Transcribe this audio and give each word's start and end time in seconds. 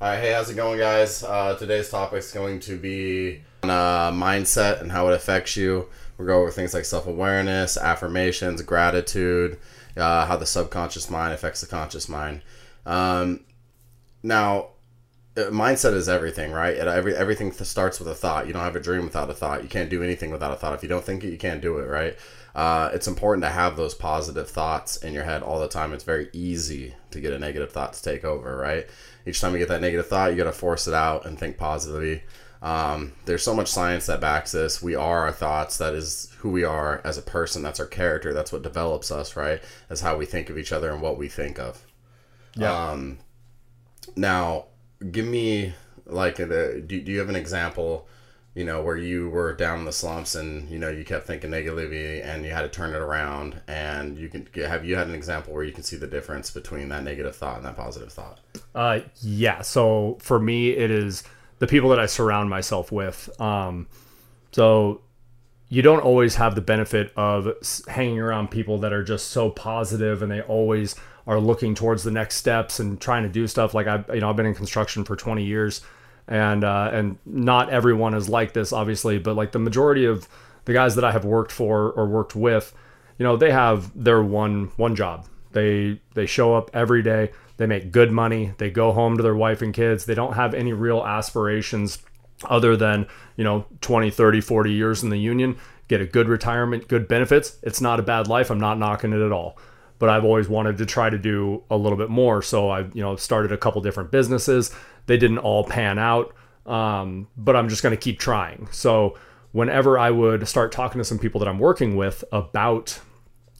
All 0.00 0.06
right, 0.06 0.20
hey, 0.20 0.32
how's 0.32 0.48
it 0.48 0.54
going, 0.54 0.78
guys? 0.78 1.24
Uh, 1.24 1.56
today's 1.58 1.90
topic 1.90 2.20
is 2.20 2.30
going 2.30 2.60
to 2.60 2.78
be 2.78 3.42
on 3.64 3.70
uh, 3.70 4.12
mindset 4.12 4.80
and 4.80 4.92
how 4.92 5.08
it 5.08 5.12
affects 5.12 5.56
you. 5.56 5.88
We'll 6.16 6.28
go 6.28 6.40
over 6.40 6.52
things 6.52 6.72
like 6.72 6.84
self 6.84 7.08
awareness, 7.08 7.76
affirmations, 7.76 8.62
gratitude, 8.62 9.58
uh, 9.96 10.24
how 10.26 10.36
the 10.36 10.46
subconscious 10.46 11.10
mind 11.10 11.34
affects 11.34 11.62
the 11.62 11.66
conscious 11.66 12.08
mind. 12.08 12.42
Um, 12.86 13.40
now, 14.22 14.68
uh, 15.36 15.50
mindset 15.50 15.94
is 15.94 16.08
everything, 16.08 16.52
right? 16.52 16.76
It, 16.76 16.86
every 16.86 17.16
everything 17.16 17.50
starts 17.50 17.98
with 17.98 18.06
a 18.06 18.14
thought. 18.14 18.46
You 18.46 18.52
don't 18.52 18.62
have 18.62 18.76
a 18.76 18.80
dream 18.80 19.02
without 19.02 19.30
a 19.30 19.34
thought. 19.34 19.64
You 19.64 19.68
can't 19.68 19.90
do 19.90 20.04
anything 20.04 20.30
without 20.30 20.52
a 20.52 20.56
thought. 20.56 20.74
If 20.74 20.84
you 20.84 20.88
don't 20.88 21.04
think 21.04 21.24
it, 21.24 21.32
you 21.32 21.38
can't 21.38 21.60
do 21.60 21.78
it, 21.78 21.88
right? 21.88 22.16
Uh, 22.54 22.90
it's 22.92 23.06
important 23.06 23.42
to 23.44 23.50
have 23.50 23.76
those 23.76 23.94
positive 23.94 24.48
thoughts 24.48 24.96
in 24.96 25.12
your 25.12 25.24
head 25.24 25.42
all 25.42 25.58
the 25.60 25.68
time. 25.68 25.92
It's 25.92 26.04
very 26.04 26.28
easy 26.32 26.94
to 27.10 27.20
get 27.20 27.32
a 27.32 27.38
negative 27.38 27.72
thought 27.72 27.92
to 27.94 28.02
take 28.02 28.24
over, 28.24 28.56
right? 28.56 28.86
Each 29.28 29.40
time 29.40 29.52
you 29.52 29.58
get 29.58 29.68
that 29.68 29.80
negative 29.82 30.06
thought, 30.06 30.30
you 30.30 30.36
got 30.36 30.44
to 30.44 30.52
force 30.52 30.88
it 30.88 30.94
out 30.94 31.26
and 31.26 31.38
think 31.38 31.58
positively. 31.58 32.22
Um, 32.62 33.12
there's 33.26 33.42
so 33.42 33.54
much 33.54 33.68
science 33.68 34.06
that 34.06 34.20
backs 34.20 34.52
this. 34.52 34.82
We 34.82 34.94
are 34.94 35.20
our 35.20 35.32
thoughts. 35.32 35.76
That 35.78 35.94
is 35.94 36.34
who 36.38 36.50
we 36.50 36.64
are 36.64 37.00
as 37.04 37.18
a 37.18 37.22
person. 37.22 37.62
That's 37.62 37.78
our 37.78 37.86
character. 37.86 38.32
That's 38.32 38.52
what 38.52 38.62
develops 38.62 39.10
us, 39.10 39.36
right? 39.36 39.62
That's 39.88 40.00
how 40.00 40.16
we 40.16 40.26
think 40.26 40.50
of 40.50 40.58
each 40.58 40.72
other 40.72 40.90
and 40.90 41.02
what 41.02 41.18
we 41.18 41.28
think 41.28 41.58
of. 41.58 41.84
Yeah. 42.56 42.90
Um, 42.90 43.18
now, 44.16 44.66
give 45.12 45.26
me 45.26 45.74
like 46.06 46.38
a, 46.38 46.80
do, 46.80 47.00
do 47.00 47.12
you 47.12 47.18
have 47.18 47.28
an 47.28 47.36
example 47.36 48.08
you 48.58 48.64
know 48.64 48.82
where 48.82 48.96
you 48.96 49.28
were 49.30 49.52
down 49.52 49.78
in 49.78 49.84
the 49.84 49.92
slumps 49.92 50.34
and 50.34 50.68
you 50.68 50.78
know 50.78 50.88
you 50.88 51.04
kept 51.04 51.26
thinking 51.26 51.50
negatively 51.50 52.20
and 52.20 52.44
you 52.44 52.50
had 52.50 52.62
to 52.62 52.68
turn 52.68 52.90
it 52.90 52.98
around 52.98 53.60
and 53.68 54.18
you 54.18 54.28
can 54.28 54.48
have 54.56 54.84
you 54.84 54.96
had 54.96 55.06
an 55.06 55.14
example 55.14 55.54
where 55.54 55.62
you 55.62 55.72
can 55.72 55.84
see 55.84 55.96
the 55.96 56.08
difference 56.08 56.50
between 56.50 56.88
that 56.88 57.04
negative 57.04 57.36
thought 57.36 57.56
and 57.56 57.64
that 57.64 57.76
positive 57.76 58.12
thought 58.12 58.40
Uh, 58.74 59.00
yeah. 59.20 59.60
So 59.62 60.18
for 60.20 60.38
me, 60.38 60.70
it 60.70 60.90
is 60.90 61.24
the 61.58 61.66
people 61.66 61.90
that 61.90 61.98
I 61.98 62.06
surround 62.06 62.48
myself 62.50 62.92
with. 62.92 63.28
Um, 63.40 63.88
so 64.52 65.00
you 65.68 65.82
don't 65.82 66.00
always 66.00 66.36
have 66.36 66.54
the 66.54 66.60
benefit 66.60 67.12
of 67.16 67.48
hanging 67.88 68.18
around 68.18 68.50
people 68.50 68.78
that 68.78 68.92
are 68.92 69.02
just 69.02 69.28
so 69.28 69.50
positive 69.50 70.22
and 70.22 70.30
they 70.30 70.40
always 70.42 70.94
are 71.26 71.40
looking 71.40 71.74
towards 71.74 72.04
the 72.04 72.10
next 72.10 72.36
steps 72.36 72.80
and 72.80 73.00
trying 73.00 73.22
to 73.22 73.28
do 73.28 73.46
stuff. 73.46 73.74
Like 73.74 73.86
I, 73.86 74.04
you 74.14 74.20
know, 74.20 74.30
I've 74.30 74.36
been 74.36 74.46
in 74.46 74.54
construction 74.54 75.04
for 75.04 75.16
20 75.16 75.44
years, 75.44 75.82
and 76.28 76.62
uh, 76.62 76.90
and 76.92 77.18
not 77.24 77.70
everyone 77.70 78.14
is 78.14 78.28
like 78.28 78.52
this, 78.52 78.72
obviously, 78.72 79.18
but 79.18 79.34
like 79.34 79.52
the 79.52 79.58
majority 79.58 80.04
of 80.04 80.28
the 80.66 80.72
guys 80.72 80.94
that 80.96 81.04
I 81.04 81.12
have 81.12 81.24
worked 81.24 81.50
for 81.50 81.90
or 81.92 82.06
worked 82.06 82.36
with, 82.36 82.74
you 83.18 83.24
know, 83.24 83.36
they 83.36 83.50
have 83.50 83.90
their 83.94 84.22
one 84.22 84.70
one 84.76 84.94
job. 84.94 85.26
They 85.52 86.00
they 86.14 86.26
show 86.26 86.54
up 86.54 86.70
every 86.74 87.02
day. 87.02 87.32
They 87.56 87.66
make 87.66 87.90
good 87.90 88.12
money. 88.12 88.52
They 88.58 88.70
go 88.70 88.92
home 88.92 89.16
to 89.16 89.22
their 89.22 89.34
wife 89.34 89.62
and 89.62 89.74
kids. 89.74 90.04
They 90.04 90.14
don't 90.14 90.34
have 90.34 90.54
any 90.54 90.72
real 90.72 91.04
aspirations 91.04 91.98
other 92.44 92.76
than, 92.76 93.06
you 93.36 93.42
know, 93.42 93.66
20, 93.80 94.10
30, 94.10 94.40
40 94.40 94.72
years 94.72 95.02
in 95.02 95.10
the 95.10 95.18
union, 95.18 95.56
get 95.88 96.00
a 96.00 96.06
good 96.06 96.28
retirement, 96.28 96.86
good 96.86 97.08
benefits. 97.08 97.56
It's 97.64 97.80
not 97.80 97.98
a 97.98 98.02
bad 98.04 98.28
life. 98.28 98.50
I'm 98.50 98.60
not 98.60 98.78
knocking 98.78 99.12
it 99.12 99.20
at 99.20 99.32
all. 99.32 99.58
But 99.98 100.08
I've 100.08 100.24
always 100.24 100.48
wanted 100.48 100.78
to 100.78 100.86
try 100.86 101.10
to 101.10 101.18
do 101.18 101.64
a 101.70 101.76
little 101.76 101.98
bit 101.98 102.08
more. 102.08 102.42
So 102.42 102.68
I, 102.68 102.80
you 102.80 103.02
know, 103.02 103.16
started 103.16 103.52
a 103.52 103.56
couple 103.56 103.80
different 103.80 104.10
businesses. 104.10 104.74
They 105.06 105.16
didn't 105.16 105.38
all 105.38 105.64
pan 105.64 105.98
out. 105.98 106.34
Um, 106.66 107.28
but 107.36 107.56
I'm 107.56 107.68
just 107.68 107.82
going 107.82 107.96
to 107.96 108.00
keep 108.00 108.18
trying. 108.18 108.68
So 108.70 109.16
whenever 109.52 109.98
I 109.98 110.10
would 110.10 110.46
start 110.46 110.70
talking 110.70 110.98
to 110.98 111.04
some 111.04 111.18
people 111.18 111.40
that 111.40 111.48
I'm 111.48 111.58
working 111.58 111.96
with 111.96 112.22
about 112.30 113.00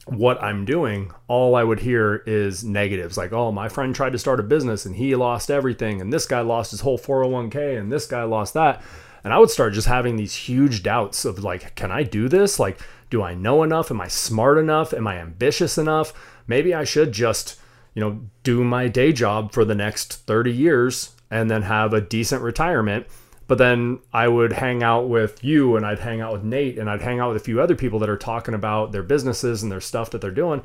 what 0.05 0.41
I'm 0.41 0.65
doing, 0.65 1.11
all 1.27 1.55
I 1.55 1.63
would 1.63 1.79
hear 1.79 2.23
is 2.25 2.63
negatives 2.63 3.17
like, 3.17 3.31
oh, 3.31 3.51
my 3.51 3.69
friend 3.69 3.93
tried 3.93 4.13
to 4.13 4.19
start 4.19 4.39
a 4.39 4.43
business 4.43 4.85
and 4.85 4.95
he 4.95 5.15
lost 5.15 5.51
everything, 5.51 6.01
and 6.01 6.11
this 6.11 6.25
guy 6.25 6.41
lost 6.41 6.71
his 6.71 6.81
whole 6.81 6.97
401k, 6.97 7.79
and 7.79 7.91
this 7.91 8.05
guy 8.05 8.23
lost 8.23 8.53
that. 8.53 8.81
And 9.23 9.33
I 9.33 9.37
would 9.37 9.49
start 9.49 9.73
just 9.73 9.87
having 9.87 10.15
these 10.15 10.33
huge 10.33 10.81
doubts 10.81 11.25
of 11.25 11.43
like, 11.43 11.75
can 11.75 11.91
I 11.91 12.03
do 12.03 12.29
this? 12.29 12.59
Like, 12.59 12.79
do 13.09 13.21
I 13.23 13.33
know 13.33 13.63
enough? 13.63 13.91
Am 13.91 14.01
I 14.01 14.07
smart 14.07 14.57
enough? 14.57 14.93
Am 14.93 15.07
I 15.07 15.17
ambitious 15.17 15.77
enough? 15.77 16.13
Maybe 16.47 16.73
I 16.73 16.83
should 16.83 17.11
just, 17.11 17.59
you 17.93 18.01
know, 18.01 18.21
do 18.43 18.63
my 18.63 18.87
day 18.87 19.13
job 19.13 19.51
for 19.51 19.65
the 19.65 19.75
next 19.75 20.13
30 20.25 20.51
years 20.51 21.15
and 21.29 21.49
then 21.49 21.63
have 21.63 21.93
a 21.93 22.01
decent 22.01 22.41
retirement 22.41 23.07
but 23.49 23.57
then 23.57 23.97
I 24.13 24.27
would 24.27 24.53
hang 24.53 24.83
out 24.83 25.09
with 25.09 25.43
you 25.43 25.75
and 25.75 25.83
I'd 25.83 25.97
hang 25.97 26.21
out 26.21 26.31
with 26.31 26.43
Nate 26.43 26.77
and 26.77 26.87
I'd 26.87 27.01
hang 27.01 27.19
out 27.19 27.33
with 27.33 27.41
a 27.41 27.43
few 27.43 27.59
other 27.59 27.75
people 27.75 27.97
that 27.97 28.09
are 28.09 28.15
talking 28.15 28.53
about 28.53 28.91
their 28.91 29.01
businesses 29.01 29.63
and 29.63 29.71
their 29.71 29.81
stuff 29.81 30.11
that 30.11 30.21
they're 30.21 30.29
doing. 30.29 30.61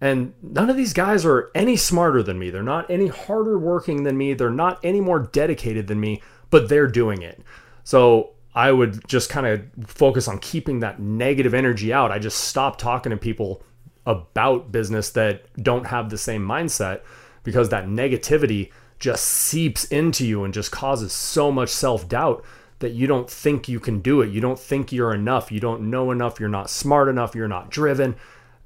And 0.00 0.32
none 0.40 0.70
of 0.70 0.76
these 0.76 0.94
guys 0.94 1.26
are 1.26 1.50
any 1.54 1.76
smarter 1.76 2.22
than 2.22 2.38
me. 2.38 2.48
They're 2.48 2.62
not 2.62 2.90
any 2.90 3.08
harder 3.08 3.58
working 3.58 4.04
than 4.04 4.16
me. 4.16 4.32
They're 4.32 4.48
not 4.48 4.80
any 4.82 4.98
more 4.98 5.18
dedicated 5.18 5.88
than 5.88 6.00
me, 6.00 6.22
but 6.48 6.70
they're 6.70 6.86
doing 6.86 7.20
it. 7.20 7.42
So 7.84 8.30
I 8.54 8.70
would 8.72 9.06
just 9.08 9.30
kind 9.30 9.46
of 9.46 9.64
focus 9.86 10.28
on 10.28 10.38
keeping 10.38 10.80
that 10.80 11.00
negative 11.00 11.54
energy 11.54 11.92
out. 11.92 12.12
I 12.12 12.18
just 12.18 12.38
stopped 12.38 12.80
talking 12.80 13.10
to 13.10 13.16
people 13.16 13.62
about 14.04 14.72
business 14.72 15.10
that 15.10 15.44
don't 15.62 15.86
have 15.86 16.10
the 16.10 16.18
same 16.18 16.46
mindset 16.46 17.02
because 17.44 17.68
that 17.70 17.86
negativity 17.86 18.70
just 18.98 19.24
seeps 19.24 19.84
into 19.86 20.26
you 20.26 20.44
and 20.44 20.54
just 20.54 20.70
causes 20.70 21.12
so 21.12 21.50
much 21.50 21.70
self 21.70 22.08
doubt 22.08 22.44
that 22.78 22.92
you 22.92 23.06
don't 23.06 23.30
think 23.30 23.68
you 23.68 23.80
can 23.80 24.00
do 24.00 24.20
it. 24.20 24.30
You 24.30 24.40
don't 24.40 24.58
think 24.58 24.92
you're 24.92 25.14
enough. 25.14 25.52
You 25.52 25.60
don't 25.60 25.88
know 25.90 26.10
enough. 26.10 26.38
You're 26.40 26.48
not 26.48 26.68
smart 26.68 27.08
enough. 27.08 27.34
You're 27.34 27.48
not 27.48 27.70
driven. 27.70 28.16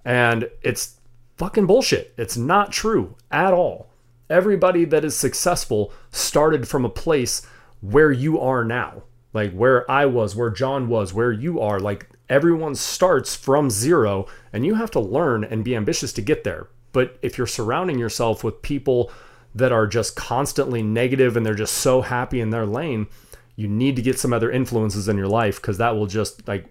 And 0.04 0.50
it's 0.62 0.96
fucking 1.36 1.66
bullshit. 1.66 2.14
It's 2.16 2.36
not 2.36 2.72
true 2.72 3.14
at 3.30 3.52
all. 3.52 3.90
Everybody 4.28 4.84
that 4.86 5.04
is 5.04 5.16
successful 5.16 5.92
started 6.10 6.66
from 6.66 6.84
a 6.84 6.90
place 6.90 7.46
where 7.80 8.10
you 8.10 8.40
are 8.40 8.64
now, 8.64 9.02
like 9.36 9.52
where 9.52 9.88
I 9.90 10.06
was, 10.06 10.34
where 10.34 10.50
John 10.50 10.88
was, 10.88 11.14
where 11.14 11.30
you 11.30 11.60
are. 11.60 11.78
Like 11.78 12.08
everyone 12.28 12.74
starts 12.74 13.36
from 13.36 13.70
zero, 13.70 14.26
and 14.52 14.66
you 14.66 14.74
have 14.74 14.90
to 14.92 15.00
learn 15.00 15.44
and 15.44 15.64
be 15.64 15.76
ambitious 15.76 16.12
to 16.14 16.22
get 16.22 16.42
there. 16.42 16.66
But 16.92 17.18
if 17.22 17.38
you're 17.38 17.46
surrounding 17.46 17.98
yourself 17.98 18.42
with 18.42 18.62
people 18.62 19.12
that 19.54 19.70
are 19.72 19.86
just 19.86 20.16
constantly 20.16 20.82
negative 20.82 21.36
and 21.36 21.46
they're 21.46 21.54
just 21.54 21.74
so 21.74 22.00
happy 22.00 22.40
in 22.40 22.50
their 22.50 22.66
lane, 22.66 23.06
you 23.54 23.68
need 23.68 23.96
to 23.96 24.02
get 24.02 24.18
some 24.18 24.32
other 24.32 24.50
influences 24.50 25.08
in 25.08 25.16
your 25.16 25.28
life 25.28 25.56
because 25.60 25.78
that 25.78 25.94
will 25.94 26.06
just 26.06 26.46
like 26.48 26.66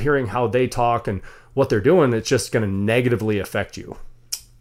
hearing 0.00 0.26
how 0.26 0.46
they 0.48 0.66
talk 0.66 1.06
and 1.06 1.22
what 1.54 1.68
they're 1.68 1.80
doing, 1.80 2.12
it's 2.12 2.28
just 2.28 2.52
going 2.52 2.64
to 2.64 2.70
negatively 2.70 3.38
affect 3.38 3.76
you. 3.76 3.96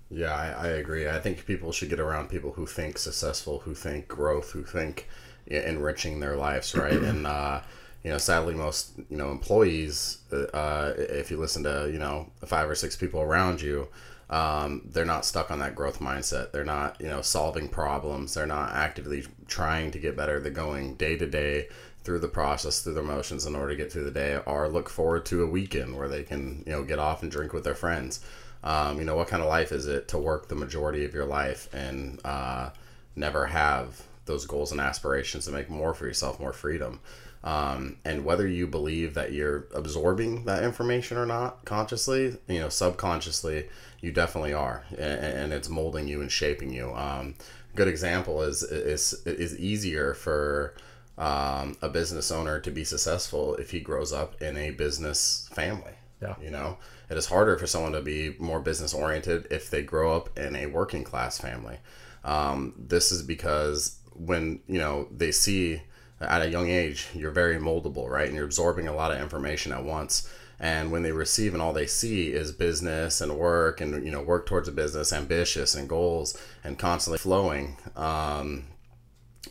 yeah 0.10 0.34
I, 0.34 0.48
I 0.66 0.68
agree 0.82 1.08
i 1.10 1.20
think 1.20 1.46
people 1.46 1.72
should 1.72 1.90
get 1.90 2.00
around 2.00 2.30
people 2.30 2.52
who 2.54 2.66
think 2.66 2.98
successful 2.98 3.60
who 3.66 3.74
think 3.76 4.08
growth 4.08 4.52
who 4.52 4.64
think 4.64 5.08
enriching 5.48 6.20
their 6.20 6.36
lives 6.36 6.76
right 6.76 6.94
and 6.94 7.26
uh 7.28 7.62
you 8.04 8.12
know 8.12 8.18
sadly 8.18 8.54
most 8.54 8.92
you 9.10 9.18
know 9.18 9.32
employees 9.32 10.20
uh 10.54 10.94
if 10.98 11.32
you 11.32 11.38
listen 11.38 11.64
to 11.64 11.90
you 11.92 12.00
know 12.00 12.30
five 12.46 12.70
or 12.70 12.76
six 12.76 12.96
people 12.96 13.22
around 13.22 13.62
you 13.62 13.88
um, 14.30 14.82
they're 14.92 15.06
not 15.06 15.26
stuck 15.26 15.52
on 15.52 15.60
that 15.60 15.76
growth 15.76 16.00
mindset. 16.00 16.52
They're 16.52 16.66
not, 16.66 17.00
you 17.00 17.08
know, 17.08 17.22
solving 17.22 17.70
problems. 17.70 18.34
They're 18.34 18.46
not 18.46 18.74
actively 18.74 19.26
trying 19.48 19.92
to 19.92 20.00
get 20.00 20.18
better. 20.18 20.40
They're 20.40 20.52
going 20.52 20.96
day 20.96 21.18
to 21.18 21.26
day 21.26 21.70
through 22.04 22.20
the 22.20 22.28
process, 22.28 22.82
through 22.82 22.96
the 22.96 23.04
motions 23.04 23.46
in 23.46 23.56
order 23.56 23.70
to 23.70 23.76
get 23.76 23.92
through 23.92 24.04
the 24.04 24.12
day, 24.12 24.40
or 24.46 24.68
look 24.68 24.90
forward 24.90 25.26
to 25.28 25.44
a 25.44 25.48
weekend 25.48 25.96
where 25.96 26.10
they 26.10 26.24
can, 26.24 26.64
you 26.66 26.74
know, 26.74 26.84
get 26.84 27.00
off 27.00 27.22
and 27.22 27.32
drink 27.32 27.54
with 27.54 27.64
their 27.64 27.76
friends. 27.76 28.20
Um, 28.64 29.00
you 29.00 29.06
know, 29.06 29.16
what 29.16 29.28
kind 29.28 29.42
of 29.42 29.48
life 29.48 29.72
is 29.72 29.88
it 29.88 30.08
to 30.10 30.18
work 30.18 30.50
the 30.50 30.56
majority 30.56 31.06
of 31.06 31.14
your 31.14 31.26
life 31.26 31.74
and 31.74 32.20
uh, 32.26 32.72
never 33.16 33.46
have 33.46 34.02
those 34.28 34.46
goals 34.46 34.72
and 34.72 34.80
aspirations 34.80 35.46
to 35.46 35.52
make 35.52 35.70
more 35.70 35.94
for 35.94 36.06
yourself, 36.06 36.40
more 36.40 36.54
freedom? 36.54 37.00
Um, 37.44 37.98
and 38.04 38.26
whether 38.26 38.48
you 38.48 38.68
believe 38.68 39.14
that 39.14 39.32
you're 39.32 39.68
absorbing 39.74 40.46
that 40.46 40.64
information 40.64 41.18
or 41.18 41.26
not 41.26 41.66
consciously, 41.66 42.38
you 42.48 42.60
know, 42.60 42.70
subconsciously, 42.70 43.70
you 44.02 44.12
definitely 44.12 44.54
are, 44.54 44.86
and, 44.92 45.00
and 45.02 45.54
it's 45.54 45.70
molding 45.70 46.08
you 46.08 46.22
and 46.22 46.32
shaping 46.32 46.74
you. 46.74 46.94
Um, 46.94 47.36
good 47.76 47.88
example 47.88 48.42
is 48.42 48.64
is 48.64 49.14
is 49.26 49.58
easier 49.58 50.14
for 50.14 50.74
um, 51.18 51.78
a 51.82 51.90
business 51.90 52.32
owner 52.32 52.60
to 52.60 52.72
be 52.72 52.84
successful 52.84 53.56
if 53.56 53.72
he 53.72 53.80
grows 53.80 54.12
up 54.12 54.42
in 54.42 54.58
a 54.58 54.72
business 54.72 55.50
family. 55.54 55.94
Yeah. 56.22 56.36
You 56.42 56.50
know, 56.50 56.78
it 57.10 57.18
is 57.18 57.28
harder 57.28 57.58
for 57.58 57.68
someone 57.68 57.94
to 57.94 58.02
be 58.02 58.36
more 58.40 58.60
business 58.60 58.94
oriented 58.94 59.48
if 59.52 59.70
they 59.70 59.84
grow 59.84 60.16
up 60.16 60.38
in 60.38 60.56
a 60.56 60.66
working 60.66 61.04
class 61.04 61.38
family. 61.38 61.78
Um, 62.24 62.74
this 62.78 63.12
is 63.12 63.22
because 63.24 63.98
when 64.18 64.60
you 64.68 64.80
know 64.80 65.08
they 65.12 65.32
see 65.32 65.82
at 66.20 66.42
a 66.42 66.50
young 66.50 66.70
age 66.70 67.08
you're 67.14 67.32
very 67.32 67.58
moldable, 67.58 68.10
right, 68.10 68.28
and 68.28 68.36
you're 68.36 68.46
absorbing 68.46 68.88
a 68.88 68.96
lot 68.96 69.12
of 69.12 69.20
information 69.20 69.72
at 69.72 69.84
once. 69.84 70.30
And 70.60 70.92
when 70.92 71.04
they 71.04 71.12
receive 71.12 71.54
and 71.54 71.62
all 71.62 71.72
they 71.72 71.86
see 71.86 72.30
is 72.30 72.52
business 72.52 73.22
and 73.22 73.38
work 73.38 73.80
and 73.80 74.04
you 74.04 74.12
know 74.12 74.22
work 74.22 74.48
towards 74.48 74.68
a 74.68 74.72
business, 74.72 75.14
ambitious 75.14 75.76
and 75.76 75.88
goals 75.88 76.36
and 76.64 76.80
constantly 76.80 77.20
flowing, 77.20 77.78
um, 77.96 78.64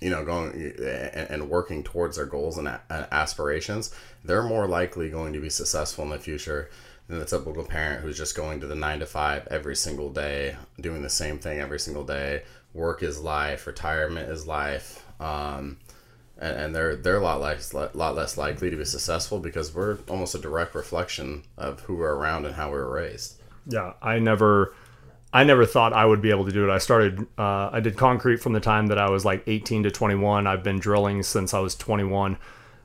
you 0.00 0.10
know, 0.10 0.24
going 0.24 0.74
and, 1.30 1.48
working 1.48 1.82
towards 1.82 2.16
their 2.16 2.26
goals 2.26 2.58
and 2.58 2.68
aspirations, 2.90 3.94
they're 4.24 4.42
more 4.42 4.66
likely 4.66 5.10
going 5.10 5.32
to 5.32 5.40
be 5.40 5.50
successful 5.50 6.04
in 6.04 6.10
the 6.10 6.18
future 6.18 6.70
than 7.08 7.18
the 7.18 7.24
typical 7.24 7.64
parent 7.64 8.02
who's 8.02 8.16
just 8.16 8.36
going 8.36 8.60
to 8.60 8.66
the 8.66 8.74
nine 8.74 8.98
to 8.98 9.06
five 9.06 9.46
every 9.48 9.76
single 9.76 10.10
day, 10.10 10.56
doing 10.80 11.02
the 11.02 11.10
same 11.10 11.38
thing 11.38 11.60
every 11.60 11.78
single 11.78 12.04
day. 12.04 12.42
Work 12.76 13.02
is 13.02 13.20
life, 13.20 13.66
retirement 13.66 14.28
is 14.30 14.46
life. 14.46 15.04
Um, 15.18 15.78
and, 16.38 16.56
and 16.56 16.74
they're 16.74 16.96
they're 16.96 17.16
a 17.16 17.20
lot 17.20 17.40
less 17.40 17.72
lot 17.72 18.14
less 18.14 18.36
likely 18.36 18.70
to 18.70 18.76
be 18.76 18.84
successful 18.84 19.38
because 19.38 19.74
we're 19.74 19.98
almost 20.08 20.34
a 20.34 20.38
direct 20.38 20.74
reflection 20.74 21.44
of 21.56 21.80
who 21.80 21.96
we're 21.96 22.14
around 22.14 22.44
and 22.44 22.54
how 22.54 22.68
we 22.68 22.76
were 22.76 22.92
raised. 22.92 23.40
Yeah, 23.66 23.94
I 24.02 24.18
never 24.18 24.74
I 25.32 25.44
never 25.44 25.66
thought 25.66 25.92
I 25.92 26.04
would 26.04 26.20
be 26.20 26.30
able 26.30 26.44
to 26.44 26.52
do 26.52 26.68
it. 26.68 26.72
I 26.72 26.78
started 26.78 27.26
uh, 27.38 27.70
I 27.72 27.80
did 27.80 27.96
concrete 27.96 28.36
from 28.36 28.52
the 28.52 28.60
time 28.60 28.88
that 28.88 28.98
I 28.98 29.10
was 29.10 29.24
like 29.24 29.42
18 29.46 29.84
to 29.84 29.90
21. 29.90 30.46
I've 30.46 30.62
been 30.62 30.78
drilling 30.78 31.22
since 31.22 31.54
I 31.54 31.60
was 31.60 31.74
21, 31.74 32.36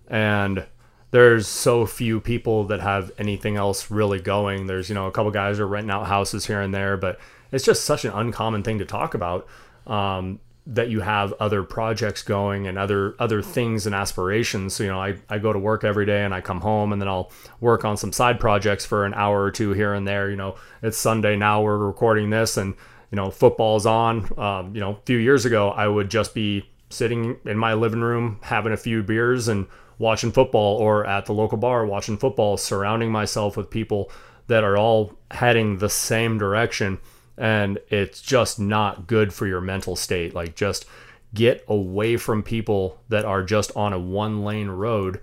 and 0.08 0.66
there's 1.12 1.48
so 1.48 1.86
few 1.86 2.22
people 2.22 2.64
that 2.66 2.80
have 2.80 3.12
anything 3.18 3.58
else 3.58 3.92
really 3.92 4.20
going. 4.20 4.68
There's 4.68 4.88
you 4.88 4.96
know 4.96 5.08
a 5.08 5.12
couple 5.12 5.32
guys 5.32 5.60
are 5.60 5.68
renting 5.68 5.92
out 5.92 6.08
houses 6.08 6.46
here 6.46 6.62
and 6.62 6.74
there, 6.74 6.96
but 6.96 7.20
it's 7.52 7.66
just 7.66 7.84
such 7.84 8.06
an 8.06 8.14
uncommon 8.14 8.64
thing 8.64 8.80
to 8.80 8.86
talk 8.86 9.14
about. 9.14 9.46
Um, 9.88 10.40
that 10.68 10.90
you 10.90 11.02
have 11.02 11.34
other 11.40 11.64
projects 11.64 12.22
going 12.22 12.68
and 12.68 12.78
other 12.78 13.16
other 13.20 13.42
things 13.42 13.86
and 13.86 13.96
aspirations. 13.96 14.76
So, 14.76 14.84
you 14.84 14.90
know, 14.90 15.02
I, 15.02 15.16
I 15.28 15.40
go 15.40 15.52
to 15.52 15.60
work 15.60 15.84
every 15.84 16.06
day 16.06 16.24
and 16.24 16.34
I 16.34 16.42
come 16.42 16.62
home 16.62 16.94
and 16.94 17.02
then 17.02 17.10
I'll 17.10 17.32
work 17.60 17.84
on 17.84 17.98
some 17.98 18.14
side 18.14 18.40
projects 18.40 18.86
for 18.86 19.06
an 19.06 19.14
hour 19.14 19.42
or 19.42 19.52
two 19.52 19.74
here 19.74 19.94
and 19.94 20.08
there. 20.08 20.30
You 20.30 20.36
know, 20.36 20.56
it's 20.84 20.98
Sunday 20.98 21.36
now, 21.36 21.62
we're 21.64 21.78
recording 21.78 22.30
this 22.30 22.58
and, 22.58 22.76
you 23.12 23.16
know, 23.16 23.32
football's 23.32 23.86
on. 23.86 24.32
Um, 24.40 24.76
you 24.76 24.82
know, 24.82 24.92
a 24.92 25.06
few 25.06 25.18
years 25.18 25.46
ago, 25.46 25.72
I 25.72 25.88
would 25.88 26.12
just 26.12 26.36
be 26.36 26.70
sitting 26.90 27.38
in 27.46 27.58
my 27.58 27.74
living 27.74 28.02
room 28.02 28.40
having 28.42 28.72
a 28.72 28.78
few 28.78 29.02
beers 29.02 29.48
and 29.48 29.66
watching 29.98 30.32
football 30.32 30.78
or 30.78 31.06
at 31.06 31.26
the 31.26 31.34
local 31.34 31.58
bar 31.58 31.86
watching 31.86 32.18
football, 32.18 32.56
surrounding 32.58 33.12
myself 33.12 33.58
with 33.58 33.70
people 33.70 34.12
that 34.48 34.64
are 34.64 34.78
all 34.78 35.18
heading 35.32 35.78
the 35.78 35.90
same 35.90 36.38
direction 36.38 37.00
and 37.42 37.80
it's 37.90 38.22
just 38.22 38.60
not 38.60 39.08
good 39.08 39.34
for 39.34 39.48
your 39.48 39.62
mental 39.62 39.96
state. 39.96 40.36
Like 40.36 40.56
just 40.56 40.86
get 41.34 41.66
away 41.68 42.16
from 42.16 42.44
people 42.44 43.00
that 43.10 43.26
are 43.26 43.42
just 43.42 43.76
on 43.76 43.94
a 43.94 44.00
one 44.00 44.46
lane 44.46 44.70
road 44.70 45.20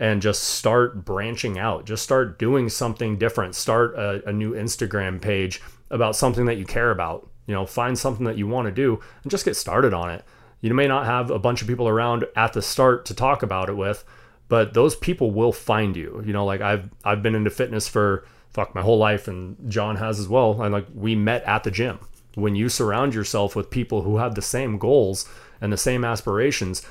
and 0.00 0.22
just 0.22 0.42
start 0.42 1.04
branching 1.04 1.58
out. 1.58 1.84
Just 1.84 2.02
start 2.02 2.38
doing 2.38 2.70
something 2.70 3.18
different. 3.18 3.54
Start 3.54 3.94
a, 3.96 4.26
a 4.26 4.32
new 4.32 4.54
instagram 4.54 5.20
page 5.20 5.60
about 5.90 6.16
something 6.16 6.46
that 6.46 6.56
you 6.56 6.64
care 6.64 6.90
about. 6.90 7.28
You 7.46 7.54
know 7.54 7.66
find 7.66 7.98
something 7.98 8.24
that 8.24 8.38
you 8.38 8.46
want 8.46 8.64
to 8.64 8.72
do 8.72 9.00
and 9.22 9.30
just 9.30 9.44
get 9.44 9.54
started 9.54 9.92
on 9.92 10.10
it. 10.10 10.24
You 10.62 10.72
may 10.72 10.88
not 10.88 11.04
have 11.04 11.30
a 11.30 11.38
bunch 11.38 11.60
of 11.60 11.68
people 11.68 11.86
around 11.86 12.24
at 12.34 12.54
the 12.54 12.62
start 12.62 13.04
to 13.06 13.14
talk 13.14 13.42
about 13.42 13.68
it 13.68 13.76
with 13.76 14.04
but 14.48 14.72
those 14.72 14.96
people 14.96 15.30
will 15.30 15.52
find 15.52 15.94
you. 15.94 16.22
You 16.24 16.32
know 16.32 16.46
like 16.46 16.62
i've 16.62 16.88
i've 17.04 17.22
been 17.22 17.34
into 17.34 17.50
fitness 17.50 17.88
for 17.88 18.24
fuck 18.52 18.74
my 18.74 18.82
whole 18.82 18.98
life 18.98 19.28
and 19.28 19.56
John 19.70 19.96
has 19.96 20.18
as 20.18 20.28
well. 20.28 20.60
And 20.62 20.72
like 20.72 20.86
we 20.94 21.14
met 21.14 21.42
at 21.44 21.64
the 21.64 21.70
gym. 21.70 21.98
When 22.34 22.54
you 22.54 22.68
surround 22.68 23.14
yourself 23.14 23.56
with 23.56 23.70
people 23.70 24.02
who 24.02 24.18
have 24.18 24.34
the 24.34 24.42
same 24.42 24.78
goals 24.78 25.28
and 25.60 25.72
the 25.72 25.76
same 25.76 26.04
aspirations, 26.04 26.82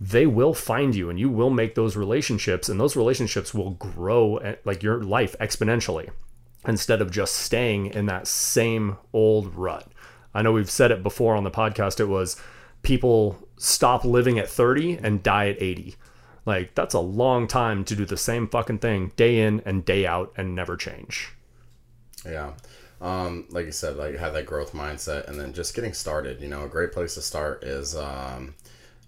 they 0.00 0.26
will 0.26 0.54
find 0.54 0.94
you 0.94 1.10
and 1.10 1.18
you 1.18 1.28
will 1.28 1.50
make 1.50 1.74
those 1.74 1.96
relationships 1.96 2.68
and 2.68 2.78
those 2.78 2.96
relationships 2.96 3.54
will 3.54 3.70
grow 3.72 4.36
eh, 4.38 4.56
like 4.64 4.82
your 4.82 5.02
life 5.02 5.36
exponentially 5.40 6.10
instead 6.66 7.00
of 7.00 7.10
just 7.10 7.34
staying 7.34 7.86
in 7.86 8.06
that 8.06 8.26
same 8.26 8.96
old 9.12 9.54
rut. 9.54 9.86
I 10.34 10.42
know 10.42 10.52
we've 10.52 10.70
said 10.70 10.90
it 10.90 11.02
before 11.02 11.36
on 11.36 11.44
the 11.44 11.50
podcast 11.50 12.00
it 12.00 12.06
was 12.06 12.36
people 12.82 13.38
stop 13.56 14.04
living 14.04 14.38
at 14.38 14.48
30 14.48 14.98
and 14.98 15.22
die 15.22 15.48
at 15.48 15.62
80. 15.62 15.94
Like 16.44 16.74
that's 16.74 16.94
a 16.94 17.00
long 17.00 17.46
time 17.46 17.84
to 17.84 17.94
do 17.94 18.04
the 18.04 18.16
same 18.16 18.48
fucking 18.48 18.78
thing 18.78 19.12
day 19.16 19.40
in 19.40 19.60
and 19.64 19.84
day 19.84 20.06
out 20.06 20.32
and 20.36 20.54
never 20.54 20.76
change. 20.76 21.32
Yeah. 22.24 22.52
Um, 23.00 23.46
like 23.50 23.66
you 23.66 23.72
said, 23.72 23.96
like 23.96 24.16
have 24.16 24.32
that 24.34 24.46
growth 24.46 24.72
mindset 24.72 25.28
and 25.28 25.38
then 25.38 25.52
just 25.52 25.74
getting 25.74 25.92
started. 25.92 26.40
You 26.40 26.48
know, 26.48 26.64
a 26.64 26.68
great 26.68 26.92
place 26.92 27.14
to 27.14 27.22
start 27.22 27.64
is 27.64 27.96
um, 27.96 28.54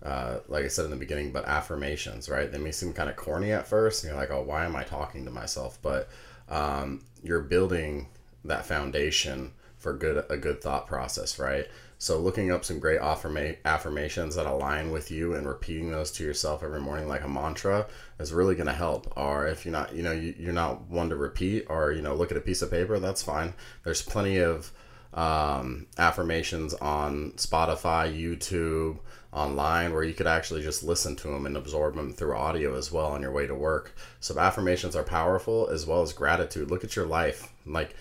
uh, 0.03 0.41
like 0.49 0.65
I 0.65 0.69
said 0.69 0.85
in 0.85 0.91
the 0.91 0.97
beginning, 0.97 1.33
but 1.33 1.47
affirmations, 1.47 2.29
right? 2.29 2.51
They 2.51 2.59
may 2.59 2.73
seem 2.73 2.93
kind 2.93 3.09
of 3.09 3.17
corny 3.17 3.53
at 3.53 3.67
first, 3.67 4.05
and 4.05 4.11
you're 4.11 4.21
like, 4.21 4.31
oh, 4.31 4.43
why 4.43 4.65
am 4.65 4.77
I 4.77 4.83
talking 4.83 5.25
to 5.25 5.31
myself? 5.31 5.79
But 5.81 6.09
um, 6.49 7.03
you're 7.23 7.41
building 7.41 8.09
that 8.45 8.67
foundation 8.67 9.53
for 9.79 9.95
good 9.95 10.25
a 10.29 10.37
good 10.37 10.61
thought 10.61 10.87
process, 10.87 11.39
right? 11.39 11.67
So 12.05 12.19
looking 12.19 12.51
up 12.51 12.67
some 12.67 12.81
great 12.81 13.01
affirma- 13.01 13.57
affirmations 13.65 14.35
that 14.35 14.45
align 14.45 14.91
with 14.91 15.11
you 15.11 15.33
and 15.33 15.49
repeating 15.49 15.91
those 15.91 16.11
to 16.13 16.23
yourself 16.23 16.63
every 16.63 16.83
morning 16.83 17.09
like 17.09 17.25
a 17.25 17.29
mantra 17.29 17.87
is 18.21 18.31
really 18.31 18.55
going 18.55 18.67
to 18.67 18.75
help. 18.75 19.11
Or 19.17 19.47
if 19.47 19.65
you're 19.65 19.73
not, 19.73 19.95
you 19.95 20.03
know, 20.03 20.13
you, 20.13 20.35
you're 20.39 20.53
not 20.53 20.83
one 20.91 21.09
to 21.09 21.17
repeat 21.17 21.65
or, 21.71 21.93
you 21.93 22.03
know, 22.03 22.15
look 22.15 22.31
at 22.31 22.37
a 22.37 22.43
piece 22.43 22.61
of 22.61 22.71
paper, 22.71 22.99
that's 22.99 23.23
fine. 23.23 23.55
There's 23.85 24.03
plenty 24.03 24.37
of 24.37 24.71
um, 25.15 25.87
affirmations 25.97 26.75
on 26.75 27.33
Spotify, 27.37 28.15
YouTube, 28.15 28.99
online 29.33 29.95
where 29.95 30.05
you 30.05 30.13
could 30.13 30.27
actually 30.27 30.61
just 30.61 30.85
listen 30.85 31.17
to 31.17 31.29
them 31.29 31.47
and 31.47 31.57
absorb 31.57 31.97
them 31.97 32.13
through 32.13 32.37
audio 32.37 32.77
as 32.77 32.93
well 32.93 33.13
on 33.13 33.23
your 33.23 33.33
way 33.33 33.47
to 33.47 33.55
work. 33.55 33.97
So 34.21 34.39
affirmations 34.39 34.95
are 34.95 35.05
powerful 35.05 35.71
as 35.71 35.87
well 35.87 36.03
as 36.03 36.13
gratitude. 36.13 36.71
Look 36.71 36.85
at 36.85 36.97
your 36.97 37.07
life. 37.07 37.51
Like 37.65 37.95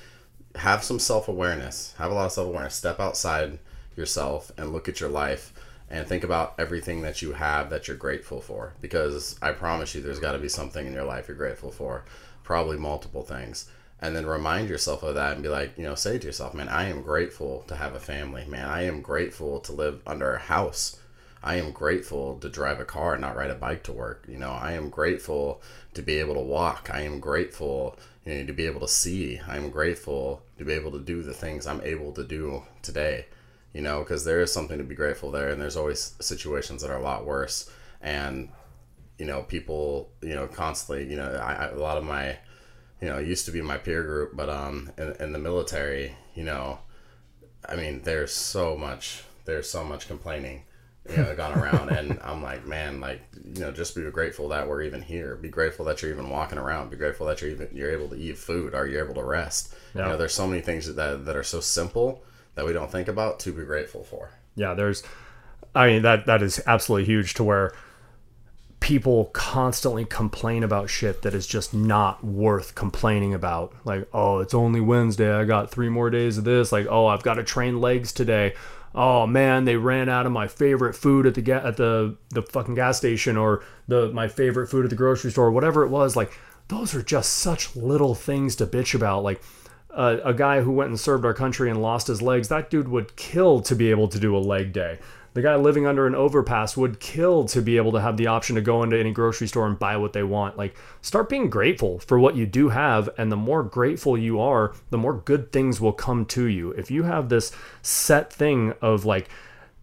have 0.56 0.84
some 0.84 1.00
self-awareness. 1.00 1.96
Have 2.00 2.12
a 2.12 2.14
lot 2.14 2.26
of 2.26 2.34
self-awareness. 2.34 2.76
Step 2.76 3.00
outside 3.00 3.60
yourself 3.96 4.52
and 4.58 4.74
look 4.74 4.88
at 4.90 5.00
your 5.00 5.10
life 5.10 5.54
and 5.90 6.08
think 6.08 6.24
about 6.24 6.56
everything 6.58 7.04
that 7.04 7.22
you 7.22 7.34
have 7.34 7.70
that 7.70 7.88
you're 7.88 7.96
grateful 7.96 8.42
for 8.42 8.74
because 8.82 9.38
I 9.42 9.52
promise 9.52 9.94
you 9.94 10.02
there's 10.02 10.20
got 10.20 10.32
to 10.32 10.40
be 10.40 10.50
something 10.50 10.88
in 10.88 10.94
your 10.94 11.04
life 11.04 11.28
you're 11.28 11.38
grateful 11.38 11.72
for, 11.72 12.04
probably 12.44 12.78
multiple 12.78 13.22
things. 13.22 13.70
And 14.02 14.16
then 14.16 14.26
remind 14.26 14.70
yourself 14.70 15.04
of 15.04 15.16
that 15.16 15.34
and 15.34 15.44
be 15.44 15.50
like, 15.50 15.78
you 15.78 15.84
know, 15.84 15.96
say 15.96 16.18
to 16.18 16.26
yourself, 16.26 16.54
man, 16.54 16.68
I 16.68 16.90
am 16.90 17.04
grateful 17.04 17.64
to 17.68 17.76
have 17.76 17.96
a 17.96 18.00
family. 18.00 18.44
Man, 18.46 18.68
I 18.68 18.84
am 18.84 19.02
grateful 19.02 19.60
to 19.62 19.72
live 19.72 20.02
under 20.06 20.34
a 20.34 20.40
house. 20.40 21.00
I 21.44 21.56
am 21.56 21.72
grateful 21.72 22.38
to 22.40 22.50
drive 22.50 22.80
a 22.80 22.86
car 22.86 23.14
and 23.14 23.22
not 23.22 23.38
ride 23.38 23.52
a 23.52 23.56
bike 23.56 23.84
to 23.84 23.94
work. 23.94 24.26
You 24.28 24.38
know, 24.38 24.52
I 24.52 24.74
am 24.74 24.90
grateful 24.90 25.62
to 25.94 26.02
be 26.02 26.18
able 26.20 26.34
to 26.34 26.42
walk. 26.42 26.90
I 26.92 27.02
am 27.02 27.20
grateful 27.20 27.98
you 28.26 28.34
know, 28.34 28.46
to 28.46 28.54
be 28.54 28.66
able 28.66 28.82
to 28.82 28.88
see. 28.88 29.40
I 29.48 29.58
am 29.58 29.70
grateful 29.70 30.42
to 30.58 30.66
be 30.66 30.74
able 30.74 30.92
to 30.92 31.00
do 31.00 31.22
the 31.22 31.34
things 31.34 31.68
I'm 31.68 31.82
able 31.82 32.12
to 32.14 32.24
do 32.24 32.64
today 32.82 33.28
you 33.74 33.82
know, 33.82 34.00
because 34.00 34.24
there 34.24 34.42
is 34.42 34.54
something 34.54 34.78
to 34.78 34.84
be 34.84 34.96
grateful 34.96 35.32
there, 35.32 35.50
and 35.50 35.62
there's 35.62 35.78
always 35.78 36.16
situations 36.20 36.82
that 36.82 36.92
are 36.92 36.98
a 36.98 37.04
lot 37.04 37.26
worse, 37.26 37.70
and 38.02 38.50
you 39.18 39.26
know, 39.26 39.44
people, 39.44 40.12
you 40.22 40.34
know, 40.34 40.48
constantly, 40.48 41.10
you 41.10 41.16
know, 41.16 41.40
I, 41.42 41.54
I, 41.54 41.66
a 41.68 41.76
lot 41.76 41.98
of 41.98 42.04
my, 42.04 42.38
you 43.00 43.08
know, 43.08 43.20
used 43.20 43.46
to 43.46 43.52
be 43.52 43.62
my 43.62 43.78
peer 43.78 44.04
group, 44.04 44.32
but 44.36 44.50
um, 44.50 44.92
in, 44.98 45.12
in 45.20 45.34
the 45.34 45.40
military, 45.40 46.16
you 46.36 46.44
know, 46.44 46.80
I 47.68 47.76
mean, 47.76 48.02
there's 48.04 48.34
so 48.34 48.76
much, 48.76 49.24
there's 49.46 49.70
so 49.70 49.84
much 49.84 50.08
complaining, 50.08 50.64
you 51.10 51.18
know, 51.18 51.36
gone 51.36 51.58
around, 51.58 51.90
and 51.90 52.20
I'm 52.24 52.42
like, 52.42 52.66
man, 52.66 53.00
like, 53.00 53.22
you 53.54 53.62
know, 53.62 53.72
just 53.72 53.96
be 53.96 54.02
grateful 54.10 54.50
that 54.50 54.68
we're 54.68 54.82
even 54.82 55.02
here. 55.02 55.36
Be 55.36 55.50
grateful 55.50 55.86
that 55.86 56.02
you're 56.02 56.12
even 56.12 56.30
walking 56.30 56.58
around. 56.58 56.90
Be 56.90 56.98
grateful 56.98 57.28
that 57.28 57.42
you're 57.42 57.52
even 57.52 57.70
you're 57.72 57.92
able 57.92 58.10
to 58.10 58.16
eat 58.16 58.38
food 58.38 58.74
Are 58.74 58.88
you're 58.88 59.06
able 59.06 59.16
to 59.16 59.24
rest. 59.24 59.74
Yeah. 59.94 60.04
You 60.04 60.10
know, 60.10 60.18
there's 60.18 60.34
so 60.34 60.48
many 60.48 60.62
things 60.62 60.94
that 60.94 61.26
that 61.26 61.36
are 61.36 61.44
so 61.44 61.60
simple 61.60 62.24
that 62.56 62.66
we 62.66 62.74
don't 62.74 62.92
think 62.92 63.08
about 63.08 63.40
to 63.42 63.52
be 63.52 63.64
grateful 63.64 64.04
for. 64.04 64.32
Yeah, 64.56 64.74
there's 64.74 65.04
I 65.76 65.88
mean 65.88 66.02
that 66.04 66.26
that 66.26 66.42
is 66.42 66.62
absolutely 66.66 67.06
huge 67.06 67.34
to 67.36 67.44
where 67.44 67.74
people 68.80 69.26
constantly 69.34 70.04
complain 70.04 70.62
about 70.62 70.90
shit 70.90 71.22
that 71.22 71.34
is 71.34 71.48
just 71.48 71.74
not 71.74 72.22
worth 72.22 72.76
complaining 72.76 73.34
about. 73.34 73.74
Like, 73.86 74.10
oh, 74.14 74.40
it's 74.40 74.54
only 74.54 74.82
Wednesday. 74.82 75.34
I 75.34 75.46
got 75.46 75.72
3 75.72 75.88
more 75.88 76.10
days 76.10 76.38
of 76.38 76.44
this. 76.44 76.74
Like, 76.74 76.86
oh, 76.90 77.08
I've 77.08 77.24
got 77.24 77.36
to 77.36 77.44
train 77.44 77.80
legs 77.80 78.12
today. 78.12 78.56
Oh 78.96 79.26
man, 79.26 79.66
they 79.66 79.76
ran 79.76 80.08
out 80.08 80.26
of 80.26 80.32
my 80.32 80.48
favorite 80.48 80.96
food 80.96 81.26
at 81.26 81.34
the 81.34 81.42
ga- 81.42 81.66
at 81.66 81.78
the 81.78 82.16
the 82.30 82.44
fucking 82.44 82.76
gas 82.76 82.98
station 82.98 83.38
or 83.38 83.64
the 83.88 84.12
my 84.12 84.28
favorite 84.28 84.68
food 84.68 84.86
at 84.86 84.90
the 84.92 84.96
grocery 84.96 85.32
store, 85.32 85.50
whatever 85.50 85.84
it 85.84 85.90
was. 85.90 86.16
Like, 86.16 86.32
those 86.68 86.94
are 86.94 87.02
just 87.02 87.34
such 87.34 87.76
little 87.76 88.14
things 88.14 88.56
to 88.58 88.68
bitch 88.68 88.94
about. 88.94 89.24
Like, 89.24 89.42
a, 89.94 90.20
a 90.26 90.34
guy 90.34 90.62
who 90.62 90.72
went 90.72 90.90
and 90.90 91.00
served 91.00 91.26
our 91.26 91.34
country 91.34 91.70
and 91.70 91.82
lost 91.82 92.08
his 92.08 92.22
legs, 92.22 92.48
that 92.50 92.70
dude 92.70 92.88
would 92.88 93.16
kill 93.16 93.62
to 93.62 93.76
be 93.76 93.90
able 93.90 94.08
to 94.10 94.20
do 94.20 94.36
a 94.36 94.40
leg 94.40 94.74
day. 94.74 95.00
The 95.34 95.42
guy 95.42 95.56
living 95.56 95.88
under 95.88 96.06
an 96.06 96.14
overpass 96.14 96.78
would 96.78 97.00
kill 97.00 97.46
to 97.46 97.62
be 97.62 97.78
able 97.78 97.92
to 97.94 98.02
have 98.02 98.18
the 98.18 98.28
option 98.28 98.56
to 98.56 98.62
go 98.62 98.84
into 98.84 99.00
any 99.00 99.12
grocery 99.12 99.48
store 99.48 99.66
and 99.66 99.80
buy 99.80 99.98
what 99.98 100.14
they 100.14 100.22
want. 100.22 100.58
Like, 100.58 100.76
start 101.02 101.28
being 101.28 101.50
grateful 101.50 101.98
for 102.00 102.20
what 102.20 102.36
you 102.36 102.46
do 102.46 102.70
have. 102.70 103.10
And 103.18 103.32
the 103.32 103.36
more 103.36 103.64
grateful 103.64 104.16
you 104.16 104.40
are, 104.40 104.76
the 104.92 104.98
more 104.98 105.16
good 105.16 105.52
things 105.52 105.82
will 105.82 105.94
come 105.94 106.26
to 106.28 106.46
you. 106.46 106.70
If 106.72 106.92
you 106.92 107.04
have 107.04 107.30
this 107.30 107.52
set 107.82 108.32
thing 108.32 108.74
of 108.80 109.06
like, 109.06 109.28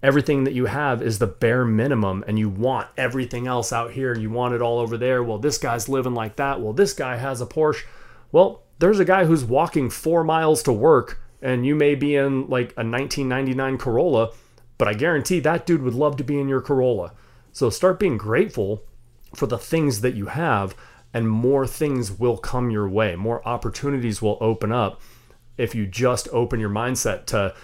everything 0.05 0.45
that 0.45 0.55
you 0.55 0.67
have 0.67 1.03
is 1.03 1.19
the 1.19 1.27
bare 1.27 1.65
minimum 1.65 2.25
and 2.29 2.39
you 2.39 2.49
want 2.49 2.87
everything 2.97 3.49
else 3.49 3.73
out 3.73 3.91
here, 3.91 4.17
you 4.17 4.31
want 4.31 4.55
it 4.55 4.63
all 4.63 4.79
over 4.79 4.97
there. 4.97 5.23
Well, 5.23 5.39
this 5.39 5.59
guy's 5.59 5.89
living 5.89 6.15
like 6.15 6.37
that. 6.37 6.61
Well, 6.61 6.73
this 6.73 6.93
guy 6.93 7.17
has 7.17 7.41
a 7.41 7.47
Porsche. 7.47 7.83
Well, 8.31 8.63
there's 8.81 8.99
a 8.99 9.05
guy 9.05 9.27
who's 9.27 9.45
walking 9.45 9.91
four 9.91 10.25
miles 10.25 10.63
to 10.65 10.73
work 10.73 11.23
and 11.43 11.65
you 11.65 11.75
may 11.75 11.95
be 11.95 12.17
in 12.17 12.49
like 12.49 12.73
a 12.73 12.85
1999 12.85 13.79
Corolla, 13.79 14.31
but 14.79 14.89
I 14.89 14.95
guarantee 14.95 15.41
that 15.41 15.67
dude 15.67 15.83
would 15.83 15.95
love 15.95 16.17
to 16.17 16.25
be 16.25 16.39
in 16.39 16.49
your 16.49 16.61
Corolla. 16.61 17.13
So 17.53 17.71
start 17.71 17.99
being 17.99 18.17
grateful 18.17 18.83
for 19.35 19.47
the 19.47 19.59
things 19.59 20.01
that 20.01 20.15
you 20.15 20.27
have 20.27 20.75
and 21.13 21.29
more 21.29 21.67
things 21.67 22.11
will 22.11 22.37
come 22.37 22.71
your 22.71 22.89
way. 22.89 23.17
More 23.17 23.47
opportunities 23.47 24.23
will 24.23 24.39
open 24.41 24.73
up 24.73 25.01
if 25.59 25.75
you 25.75 25.87
just 25.87 26.29
open 26.33 26.59
your 26.61 26.71
mindset 26.71 27.27
to 27.27 27.55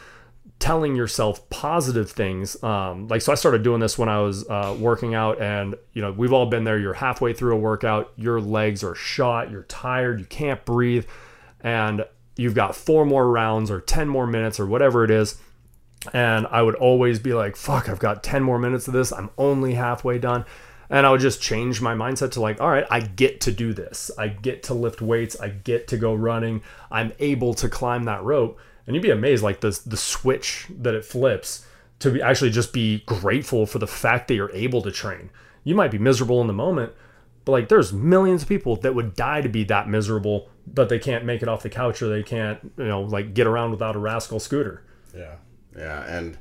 telling 0.58 0.96
yourself 0.96 1.48
positive 1.50 2.10
things. 2.10 2.62
Um, 2.62 3.08
like, 3.08 3.22
so 3.22 3.32
I 3.32 3.34
started 3.34 3.62
doing 3.62 3.80
this 3.80 3.98
when 3.98 4.08
I 4.08 4.20
was 4.20 4.48
uh, 4.48 4.76
working 4.78 5.14
out, 5.14 5.40
and 5.40 5.74
you 5.92 6.02
know, 6.02 6.12
we've 6.12 6.32
all 6.32 6.46
been 6.46 6.64
there. 6.64 6.78
You're 6.78 6.94
halfway 6.94 7.32
through 7.32 7.54
a 7.54 7.58
workout, 7.58 8.12
your 8.16 8.40
legs 8.40 8.82
are 8.82 8.94
shot, 8.94 9.50
you're 9.50 9.64
tired, 9.64 10.18
you 10.18 10.26
can't 10.26 10.64
breathe, 10.64 11.06
and 11.60 12.04
you've 12.36 12.54
got 12.54 12.76
four 12.76 13.04
more 13.04 13.30
rounds 13.30 13.70
or 13.70 13.80
10 13.80 14.08
more 14.08 14.26
minutes 14.26 14.60
or 14.60 14.66
whatever 14.66 15.04
it 15.04 15.10
is. 15.10 15.38
And 16.12 16.46
I 16.48 16.62
would 16.62 16.74
always 16.76 17.18
be 17.18 17.34
like, 17.34 17.56
fuck, 17.56 17.88
I've 17.88 17.98
got 17.98 18.22
10 18.22 18.42
more 18.42 18.58
minutes 18.58 18.86
of 18.86 18.94
this. 18.94 19.12
I'm 19.12 19.30
only 19.38 19.74
halfway 19.74 20.18
done. 20.18 20.44
And 20.88 21.04
I 21.04 21.10
would 21.10 21.20
just 21.20 21.42
change 21.42 21.80
my 21.80 21.94
mindset 21.94 22.32
to 22.32 22.40
like, 22.40 22.60
all 22.60 22.68
right, 22.68 22.86
I 22.90 23.00
get 23.00 23.40
to 23.42 23.52
do 23.52 23.72
this. 23.72 24.10
I 24.16 24.28
get 24.28 24.62
to 24.64 24.74
lift 24.74 25.02
weights. 25.02 25.38
I 25.40 25.48
get 25.48 25.88
to 25.88 25.96
go 25.96 26.14
running. 26.14 26.62
I'm 26.90 27.12
able 27.18 27.54
to 27.54 27.68
climb 27.68 28.04
that 28.04 28.22
rope. 28.22 28.58
And 28.86 28.94
you'd 28.94 29.02
be 29.02 29.10
amazed, 29.10 29.42
like 29.42 29.60
the 29.60 29.78
the 29.86 29.96
switch 29.96 30.66
that 30.70 30.94
it 30.94 31.04
flips 31.04 31.66
to 31.98 32.10
be 32.10 32.22
actually 32.22 32.50
just 32.50 32.72
be 32.72 33.02
grateful 33.06 33.66
for 33.66 33.78
the 33.78 33.86
fact 33.86 34.28
that 34.28 34.34
you're 34.34 34.52
able 34.52 34.82
to 34.82 34.90
train. 34.90 35.30
You 35.64 35.74
might 35.74 35.90
be 35.90 35.98
miserable 35.98 36.40
in 36.40 36.46
the 36.46 36.52
moment, 36.52 36.92
but 37.44 37.52
like 37.52 37.68
there's 37.68 37.92
millions 37.92 38.42
of 38.42 38.48
people 38.48 38.76
that 38.76 38.94
would 38.94 39.14
die 39.14 39.40
to 39.40 39.48
be 39.48 39.64
that 39.64 39.88
miserable, 39.88 40.48
but 40.66 40.88
they 40.88 40.98
can't 40.98 41.24
make 41.24 41.42
it 41.42 41.48
off 41.48 41.62
the 41.62 41.70
couch 41.70 42.02
or 42.02 42.08
they 42.08 42.22
can't, 42.22 42.72
you 42.76 42.86
know, 42.86 43.02
like 43.02 43.34
get 43.34 43.46
around 43.46 43.70
without 43.70 43.96
a 43.96 43.98
rascal 43.98 44.38
scooter. 44.38 44.84
Yeah. 45.16 45.36
Yeah. 45.76 46.04
And 46.04 46.38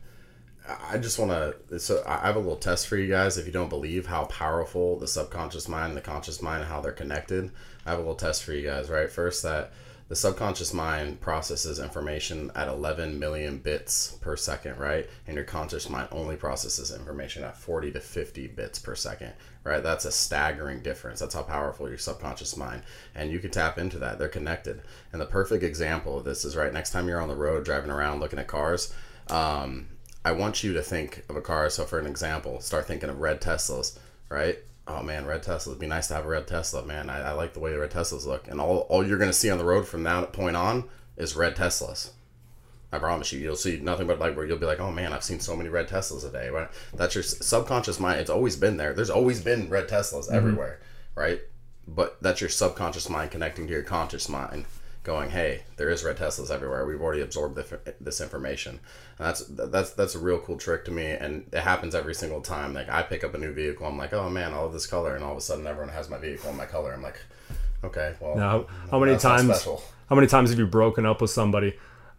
I 0.90 0.98
just 0.98 1.20
want 1.20 1.32
to. 1.32 1.80
So 1.80 2.04
I 2.08 2.28
have 2.28 2.36
a 2.36 2.40
little 2.40 2.56
test 2.56 2.88
for 2.88 2.98
you 2.98 3.08
guys. 3.08 3.38
If 3.38 3.46
you 3.46 3.52
don't 3.52 3.70
believe 3.70 4.08
how 4.08 4.25
powerful 4.25 4.98
the 4.98 5.08
subconscious 5.08 5.68
mind 5.68 5.90
and 5.90 5.98
the 5.98 6.02
conscious 6.02 6.42
mind 6.42 6.66
how 6.66 6.82
they're 6.82 6.92
connected, 6.92 7.52
I 7.86 7.92
have 7.92 8.00
a 8.00 8.02
little 8.02 8.16
test 8.16 8.44
for 8.44 8.54
you 8.54 8.68
guys. 8.68 8.90
Right, 8.90 9.10
first 9.10 9.44
that 9.44 9.72
the 10.07 10.15
subconscious 10.15 10.71
mind 10.71 11.19
processes 11.19 11.79
information 11.79 12.51
at 12.55 12.67
11 12.67 13.17
million 13.17 13.57
bits 13.57 14.12
per 14.21 14.38
second, 14.38 14.77
right? 14.77 15.09
And 15.25 15.35
your 15.35 15.45
conscious 15.45 15.89
mind 15.89 16.09
only 16.12 16.35
processes 16.35 16.91
information 16.95 17.43
at 17.43 17.57
40 17.57 17.91
to 17.93 18.00
50 18.00 18.47
bits 18.47 18.77
per 18.77 18.93
second, 18.93 19.33
right? 19.63 19.81
That's 19.81 20.05
a 20.05 20.12
staggering 20.12 20.81
difference. 20.81 21.19
That's 21.19 21.33
how 21.33 21.41
powerful 21.41 21.89
your 21.89 21.97
subconscious 21.97 22.55
mind. 22.55 22.83
And 23.15 23.31
you 23.31 23.39
can 23.39 23.50
tap 23.50 23.79
into 23.79 23.97
that. 24.00 24.19
They're 24.19 24.27
connected. 24.27 24.83
And 25.12 25.19
the 25.19 25.25
perfect 25.25 25.63
example 25.63 26.19
of 26.19 26.24
this 26.24 26.45
is 26.45 26.55
right 26.55 26.71
next 26.71 26.91
time 26.91 27.07
you're 27.07 27.21
on 27.21 27.27
the 27.27 27.35
road 27.35 27.65
driving 27.65 27.89
around 27.89 28.19
looking 28.19 28.39
at 28.39 28.47
cars. 28.47 28.93
Um, 29.31 29.88
I 30.24 30.33
want 30.33 30.63
you 30.63 30.74
to 30.74 30.83
think 30.83 31.24
of 31.29 31.35
a 31.35 31.41
car. 31.41 31.69
So, 31.69 31.83
for 31.83 31.97
an 31.97 32.05
example, 32.05 32.62
start 32.62 32.88
thinking 32.88 33.09
of 33.09 33.19
red 33.19 33.41
Teslas, 33.41 33.97
right? 34.29 34.59
Oh 34.88 35.01
man, 35.01 35.25
red 35.25 35.44
Tesla. 35.44 35.72
It'd 35.72 35.80
be 35.80 35.88
nice 35.88 36.08
to 36.10 36.13
have 36.13 36.25
a 36.25 36.30
red 36.30 36.48
Tesla, 36.48 36.86
man. 36.86 37.10
I, 37.10 37.30
I 37.30 37.32
like 37.32 37.54
the 37.54 37.60
way 37.60 37.72
the 37.72 37.80
red 37.80 37.92
Teslas 37.92 38.25
look. 38.25 38.48
And 38.48 38.62
all, 38.62 38.80
all 38.89 39.06
you're 39.06 39.18
going 39.18 39.30
to 39.30 39.34
see 39.34 39.50
on 39.50 39.58
the 39.58 39.65
road 39.65 39.88
from 39.88 40.04
that 40.04 40.32
point 40.32 40.56
on 40.56 40.86
is 41.18 41.36
red 41.36 41.56
Teslas. 41.56 42.12
I 42.92 43.00
promise 43.00 43.32
you, 43.34 43.39
you'll 43.39 43.56
see 43.56 43.77
nothing 43.77 44.08
but 44.08 44.20
like 44.20 44.36
where 44.36 44.46
you'll 44.46 44.60
be 44.60 44.68
like, 44.68 44.80
oh 44.80 44.92
man, 44.92 45.12
I've 45.12 45.24
seen 45.24 45.39
so 45.39 45.56
many 45.56 45.70
red 45.70 45.89
Teslas 45.89 46.27
a 46.27 46.32
day. 46.32 46.50
Right? 46.50 46.70
That's 46.94 47.15
your 47.15 47.24
subconscious 47.24 48.00
mind. 48.00 48.20
It's 48.20 48.30
always 48.30 48.56
been 48.56 48.77
there. 48.77 48.94
There's 48.94 49.10
always 49.10 49.42
been 49.42 49.70
red 49.70 49.88
Teslas 49.88 50.27
mm-hmm. 50.27 50.36
everywhere, 50.36 50.80
right? 51.15 51.42
But 51.88 52.18
that's 52.22 52.42
your 52.42 52.50
subconscious 52.50 53.10
mind 53.10 53.32
connecting 53.32 53.68
to 53.68 53.74
your 53.74 53.84
conscious 53.84 54.30
mind 54.30 54.65
going, 55.05 55.29
"Hey, 55.29 55.63
there 55.77 55.89
is 55.89 56.03
red 56.03 56.17
Teslas 56.17 56.51
everywhere. 56.51 56.85
We've 56.85 57.01
already 57.01 57.21
absorbed 57.21 57.57
this 58.01 58.19
information." 58.19 58.79
And 59.17 59.27
that's 59.27 59.45
that's 59.47 59.91
that's 59.91 60.15
a 60.15 60.19
real 60.19 60.39
cool 60.39 60.57
trick 60.57 60.83
to 60.85 60.91
me, 60.91 61.12
and 61.12 61.47
it 61.53 61.62
happens 61.62 61.95
every 61.95 62.15
single 62.15 62.41
time. 62.41 62.74
Like 62.74 62.89
I 62.89 63.03
pick 63.03 63.24
up 63.24 63.33
a 63.33 63.38
new 63.38 63.53
vehicle, 63.53 63.88
I'm 63.88 63.97
like, 63.97 64.13
"Oh 64.13 64.29
man, 64.29 64.53
I 64.53 64.57
love 64.57 64.74
this 64.74 64.88
color," 64.88 65.15
and 65.15 65.24
all 65.24 65.31
of 65.31 65.38
a 65.38 65.41
sudden, 65.41 65.67
everyone 65.67 65.93
has 65.93 66.09
my 66.09 66.17
vehicle 66.17 66.50
in 66.50 66.57
my 66.57 66.65
color. 66.65 66.93
I'm 66.93 67.03
like, 67.03 67.19
"Okay, 67.83 68.15
well." 68.19 68.35
Now, 68.35 68.65
how 68.91 69.00
many 69.00 69.17
times? 69.17 69.65
How 70.09 70.15
many 70.15 70.27
times 70.27 70.50
have 70.50 70.59
you 70.59 70.67
broken 70.67 71.05
up 71.05 71.21
with 71.21 71.31
somebody, 71.31 71.77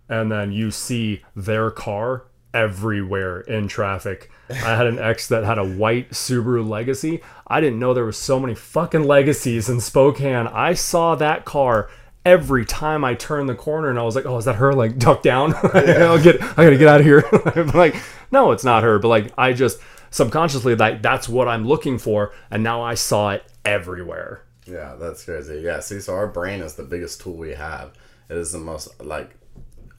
and 0.09 0.33
then 0.33 0.53
you 0.53 0.71
see 0.71 1.23
their 1.35 1.71
car 1.71 2.25
everywhere 2.55 3.41
in 3.41 3.69
traffic. 3.69 4.31
I 4.49 4.75
had 4.77 4.87
an 4.87 4.99
ex 4.99 5.29
that 5.29 5.45
had 5.45 5.59
a 5.59 5.65
white 5.65 6.13
Subaru 6.13 6.67
Legacy. 6.67 7.21
I 7.47 7.61
didn't 7.61 7.79
know 7.79 7.93
there 7.93 8.05
were 8.05 8.13
so 8.13 8.41
many 8.41 8.55
fucking 8.55 9.05
legacies 9.05 9.69
in 9.69 9.81
Spokane. 9.81 10.47
I 10.47 10.73
saw 10.73 11.15
that 11.17 11.45
car 11.45 11.91
every 12.27 12.67
time 12.67 13.05
I 13.05 13.15
turned 13.15 13.49
the 13.49 13.55
corner 13.55 13.89
and 13.89 13.99
I 13.99 14.03
was 14.03 14.17
like, 14.17 14.27
oh, 14.27 14.37
is 14.37 14.45
that 14.45 14.57
her? 14.57 14.75
Like, 14.75 14.99
duck 14.99 15.23
down. 15.23 15.55
I'll 15.75 16.23
get, 16.23 16.43
I 16.43 16.65
gotta 16.65 16.77
get 16.77 16.89
out 16.89 17.01
of 17.01 17.07
here. 17.07 17.25
like, 17.75 17.97
no, 18.31 18.51
it's 18.51 18.65
not 18.65 18.83
her. 18.83 18.99
But 18.99 19.09
like, 19.09 19.33
I 19.39 19.55
just 19.55 19.79
subconsciously 20.11 20.75
like 20.75 21.03
that's 21.03 21.29
what 21.29 21.49
I'm 21.49 21.67
looking 21.67 21.99
for, 21.99 22.33
and 22.51 22.63
now 22.63 22.83
I 22.83 22.95
saw 22.95 23.31
it 23.31 23.45
everywhere. 23.65 24.43
Yeah, 24.67 24.97
that's 24.97 25.25
crazy. 25.25 25.61
Yeah, 25.61 25.81
see, 25.81 26.01
so 26.01 26.15
our 26.15 26.27
brain 26.27 26.61
is 26.61 26.75
the 26.75 26.83
biggest 26.83 27.21
tool 27.21 27.37
we 27.37 27.55
have. 27.55 27.93
It 28.29 28.37
is 28.37 28.51
the 28.51 28.59
most 28.59 29.03
like 29.03 29.37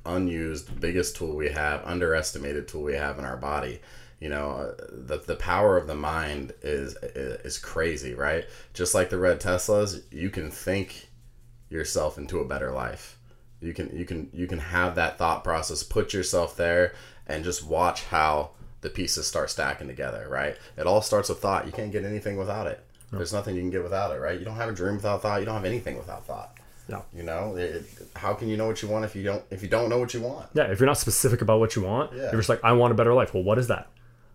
unused, 0.06 0.80
biggest 0.80 1.16
tool 1.16 1.36
we 1.36 1.50
have, 1.50 1.84
underestimated 1.86 2.68
tool 2.68 2.84
we 2.84 2.96
have 2.96 3.18
in 3.18 3.26
our 3.26 3.38
body. 3.38 3.80
You 4.20 4.30
know, 4.30 4.50
uh, 4.50 4.86
the 4.92 5.20
the 5.20 5.36
power 5.36 5.78
of 5.78 5.88
the 5.88 5.96
mind 5.96 6.54
is 6.62 6.98
is 7.04 7.58
crazy, 7.58 8.14
right? 8.14 8.46
Just 8.74 8.94
like 8.94 9.10
the 9.10 9.18
red 9.18 9.40
Teslas, 9.40 10.02
you 10.12 10.30
can 10.30 10.52
think 10.52 11.07
yourself 11.70 12.18
into 12.18 12.40
a 12.40 12.46
better 12.46 12.72
life. 12.72 13.18
You 13.60 13.74
can 13.74 13.96
you 13.96 14.06
can 14.06 14.30
you 14.34 14.48
can 14.48 14.60
have 14.60 14.96
that 14.96 15.18
thought 15.18 15.44
process, 15.44 15.84
put 15.84 16.14
yourself 16.14 16.56
there 16.56 16.94
and 17.26 17.44
just 17.44 17.66
watch 17.66 18.06
how 18.06 18.52
the 18.82 18.90
pieces 18.90 19.26
start 19.28 19.50
stacking 19.50 19.88
together, 19.88 20.28
right? 20.30 20.56
It 20.78 20.86
all 20.86 21.02
starts 21.02 21.30
with 21.30 21.40
thought. 21.40 21.66
You 21.66 21.72
can't 21.72 21.92
get 21.92 22.06
anything 22.06 22.38
without 22.38 22.68
it. 22.68 22.84
There's 23.12 23.34
nothing 23.34 23.56
you 23.56 23.62
can 23.62 23.70
get 23.70 23.84
without 23.84 24.12
it, 24.12 24.20
right? 24.20 24.38
You 24.38 24.46
don't 24.46 24.56
have 24.56 24.70
a 24.70 24.74
dream 24.74 24.96
without 24.96 25.22
thought. 25.22 25.40
You 25.40 25.46
don't 25.46 25.56
have 25.56 25.66
anything 25.66 25.98
without 25.98 26.26
thought. 26.26 26.58
Yeah. 26.90 27.02
You 27.14 27.24
know, 27.24 27.56
it, 27.56 27.86
how 28.16 28.34
can 28.34 28.48
you 28.48 28.58
know 28.58 28.68
what 28.68 28.82
you 28.82 28.88
want 28.88 29.06
if 29.06 29.16
you 29.16 29.24
don't 29.24 29.44
if 29.52 29.62
you 29.62 29.68
don't 29.68 29.90
know 29.90 29.98
what 29.98 30.14
you 30.14 30.22
want? 30.22 30.48
Yeah, 30.54 30.66
if 30.66 30.80
you're 30.80 30.88
not 30.88 30.98
specific 30.98 31.42
about 31.42 31.60
what 31.60 31.76
you 31.76 31.82
want, 31.82 32.14
yeah. 32.14 32.24
you're 32.32 32.40
just 32.40 32.50
like 32.50 32.64
I 32.64 32.74
want 32.74 32.92
a 32.92 32.96
better 32.96 33.14
life. 33.14 33.34
Well, 33.34 33.44
what 33.44 33.58
is 33.58 33.68
that? 33.68 33.88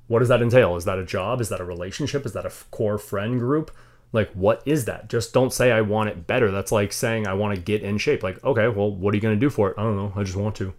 What 0.08 0.18
does 0.18 0.28
that 0.28 0.42
entail? 0.42 0.76
Is 0.76 0.84
that 0.84 0.98
a 0.98 1.04
job? 1.04 1.40
Is 1.40 1.48
that 1.48 1.60
a 1.60 1.64
relationship? 1.64 2.26
Is 2.26 2.32
that 2.32 2.44
a 2.44 2.52
core 2.70 2.98
friend 2.98 3.38
group? 3.38 3.70
Like, 4.12 4.30
what 4.32 4.62
is 4.66 4.84
that? 4.84 5.08
Just 5.08 5.32
don't 5.32 5.52
say 5.52 5.72
I 5.72 5.80
want 5.80 6.10
it 6.10 6.26
better. 6.26 6.50
That's 6.50 6.70
like 6.70 6.92
saying 6.92 7.26
I 7.26 7.34
want 7.34 7.54
to 7.54 7.60
get 7.60 7.82
in 7.82 7.98
shape. 7.98 8.22
Like, 8.22 8.42
okay, 8.44 8.68
well, 8.68 8.90
what 8.90 9.12
are 9.12 9.16
you 9.16 9.22
going 9.22 9.34
to 9.34 9.40
do 9.40 9.50
for 9.50 9.70
it? 9.70 9.78
I 9.78 9.82
don't 9.82 9.96
know. 9.96 10.12
I 10.14 10.22
just 10.22 10.36
want 10.36 10.54
to. 10.56 10.74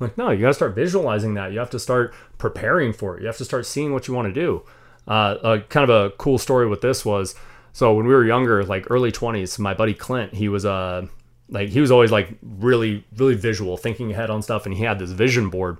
Like, 0.00 0.18
no, 0.18 0.30
you 0.30 0.40
got 0.40 0.48
to 0.48 0.54
start 0.54 0.74
visualizing 0.74 1.34
that. 1.34 1.52
You 1.52 1.60
have 1.60 1.70
to 1.70 1.78
start 1.78 2.14
preparing 2.36 2.92
for 2.92 3.16
it. 3.16 3.20
You 3.20 3.26
have 3.26 3.38
to 3.38 3.44
start 3.44 3.64
seeing 3.64 3.92
what 3.92 4.06
you 4.06 4.14
want 4.14 4.32
to 4.32 4.34
do. 4.34 4.62
Uh, 5.06 5.10
uh, 5.10 5.58
kind 5.68 5.88
of 5.88 5.90
a 5.90 6.10
cool 6.16 6.36
story 6.38 6.66
with 6.66 6.80
this 6.80 7.04
was 7.04 7.34
so 7.72 7.92
when 7.94 8.06
we 8.06 8.14
were 8.14 8.24
younger, 8.24 8.64
like 8.64 8.90
early 8.90 9.10
20s, 9.10 9.58
my 9.58 9.74
buddy 9.74 9.94
Clint, 9.94 10.32
he 10.34 10.48
was 10.48 10.64
uh, 10.64 11.06
like, 11.48 11.70
he 11.70 11.80
was 11.80 11.90
always 11.90 12.12
like 12.12 12.28
really, 12.42 13.04
really 13.16 13.34
visual, 13.34 13.76
thinking 13.76 14.12
ahead 14.12 14.30
on 14.30 14.42
stuff. 14.42 14.64
And 14.64 14.74
he 14.74 14.84
had 14.84 14.98
this 14.98 15.10
vision 15.10 15.50
board. 15.50 15.78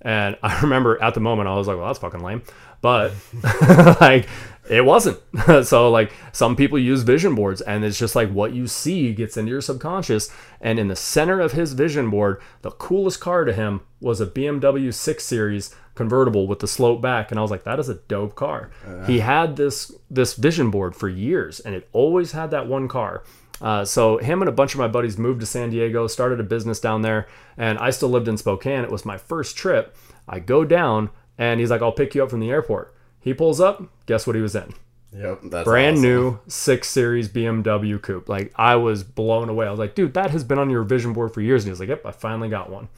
And 0.00 0.36
I 0.42 0.60
remember 0.62 1.00
at 1.02 1.14
the 1.14 1.20
moment, 1.20 1.48
I 1.48 1.54
was 1.56 1.66
like, 1.66 1.76
well, 1.76 1.86
that's 1.86 1.98
fucking 1.98 2.22
lame. 2.22 2.42
But 2.80 3.12
like, 4.00 4.26
it 4.68 4.84
wasn't. 4.84 5.20
so 5.64 5.90
like 5.90 6.12
some 6.32 6.56
people 6.56 6.78
use 6.78 7.02
vision 7.02 7.34
boards 7.34 7.60
and 7.60 7.84
it's 7.84 7.98
just 7.98 8.16
like 8.16 8.30
what 8.30 8.52
you 8.52 8.66
see 8.66 9.12
gets 9.12 9.36
into 9.36 9.50
your 9.50 9.60
subconscious 9.60 10.30
and 10.60 10.78
in 10.78 10.88
the 10.88 10.96
center 10.96 11.40
of 11.40 11.52
his 11.52 11.72
vision 11.72 12.10
board, 12.10 12.40
the 12.62 12.70
coolest 12.70 13.20
car 13.20 13.44
to 13.44 13.52
him 13.52 13.82
was 14.00 14.20
a 14.20 14.26
BMW 14.26 14.92
6 14.92 15.24
Series 15.24 15.74
convertible 15.94 16.46
with 16.46 16.58
the 16.58 16.66
slope 16.66 17.00
back 17.00 17.30
and 17.30 17.38
I 17.38 17.42
was 17.42 17.50
like 17.50 17.64
that 17.64 17.78
is 17.78 17.88
a 17.88 17.94
dope 17.94 18.34
car. 18.34 18.70
Uh, 18.86 19.04
he 19.04 19.20
had 19.20 19.56
this 19.56 19.92
this 20.10 20.34
vision 20.34 20.70
board 20.70 20.96
for 20.96 21.08
years 21.08 21.60
and 21.60 21.74
it 21.74 21.88
always 21.92 22.32
had 22.32 22.50
that 22.50 22.66
one 22.66 22.88
car. 22.88 23.22
Uh, 23.60 23.84
so 23.84 24.18
him 24.18 24.42
and 24.42 24.48
a 24.48 24.52
bunch 24.52 24.74
of 24.74 24.80
my 24.80 24.88
buddies 24.88 25.16
moved 25.16 25.40
to 25.40 25.46
San 25.46 25.70
Diego, 25.70 26.06
started 26.06 26.40
a 26.40 26.44
business 26.44 26.80
down 26.80 27.02
there, 27.02 27.28
and 27.56 27.78
I 27.78 27.90
still 27.90 28.08
lived 28.08 28.28
in 28.28 28.36
Spokane. 28.36 28.82
It 28.82 28.90
was 28.90 29.04
my 29.04 29.16
first 29.16 29.56
trip. 29.56 29.96
I 30.28 30.40
go 30.40 30.64
down, 30.64 31.10
and 31.38 31.60
he's 31.60 31.70
like, 31.70 31.80
"I'll 31.80 31.92
pick 31.92 32.14
you 32.14 32.22
up 32.22 32.30
from 32.30 32.40
the 32.40 32.50
airport." 32.50 32.93
He 33.24 33.34
pulls 33.34 33.60
up. 33.60 33.82
Guess 34.06 34.26
what 34.26 34.36
he 34.36 34.42
was 34.42 34.54
in? 34.54 34.72
Yep, 35.16 35.40
that's 35.44 35.64
brand 35.64 35.94
awesome. 35.96 36.02
new 36.02 36.38
six 36.46 36.88
series 36.88 37.28
BMW 37.28 38.00
coupe. 38.00 38.28
Like 38.28 38.52
I 38.56 38.76
was 38.76 39.02
blown 39.02 39.48
away. 39.48 39.66
I 39.66 39.70
was 39.70 39.78
like, 39.78 39.94
dude, 39.94 40.14
that 40.14 40.30
has 40.30 40.44
been 40.44 40.58
on 40.58 40.70
your 40.70 40.82
vision 40.82 41.12
board 41.12 41.32
for 41.32 41.40
years. 41.40 41.62
And 41.62 41.68
he 41.68 41.70
was 41.70 41.80
like, 41.80 41.88
yep, 41.88 42.04
I 42.04 42.10
finally 42.10 42.48
got 42.48 42.70
one. 42.70 42.88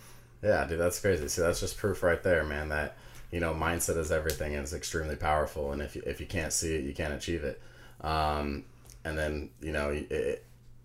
Yeah, 0.42 0.64
dude, 0.66 0.80
that's 0.80 0.99
crazy. 0.99 1.28
See, 1.28 1.42
that's 1.42 1.61
just 1.61 1.76
proof 1.76 2.02
right 2.02 2.23
there, 2.23 2.42
man. 2.45 2.71
That 2.71 2.97
you 3.30 3.38
know, 3.38 3.54
mindset 3.54 3.99
is 3.99 4.11
everything, 4.11 4.54
and 4.54 4.62
it's 4.62 4.73
extremely 4.73 5.16
powerful. 5.16 5.73
And 5.73 5.83
if 5.83 5.95
you, 5.95 6.02
if 6.06 6.21
you 6.21 6.26
can't 6.26 6.52
see 6.52 6.75
it, 6.75 6.85
you 6.85 6.95
can't 6.95 7.14
achieve 7.14 7.45
it. 7.45 7.61
Um, 8.00 8.64
and 9.04 9.16
then 9.16 9.50
you 9.61 9.73
know, 9.73 9.90
it, 9.90 10.45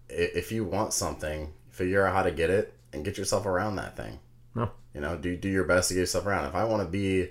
if 0.09 0.51
you 0.51 0.65
want 0.65 0.93
something, 0.93 1.53
figure 1.69 2.05
out 2.05 2.13
how 2.13 2.23
to 2.23 2.31
get 2.31 2.49
it 2.49 2.73
and 2.93 3.05
get 3.05 3.17
yourself 3.17 3.45
around 3.45 3.77
that 3.77 3.95
thing. 3.95 4.19
No. 4.53 4.71
You 4.93 5.01
know, 5.01 5.17
do 5.17 5.37
do 5.37 5.47
your 5.47 5.63
best 5.63 5.87
to 5.89 5.93
get 5.93 6.01
yourself 6.01 6.25
around. 6.25 6.45
If 6.45 6.55
I 6.55 6.65
want 6.65 6.83
to 6.83 6.89
be, 6.89 7.29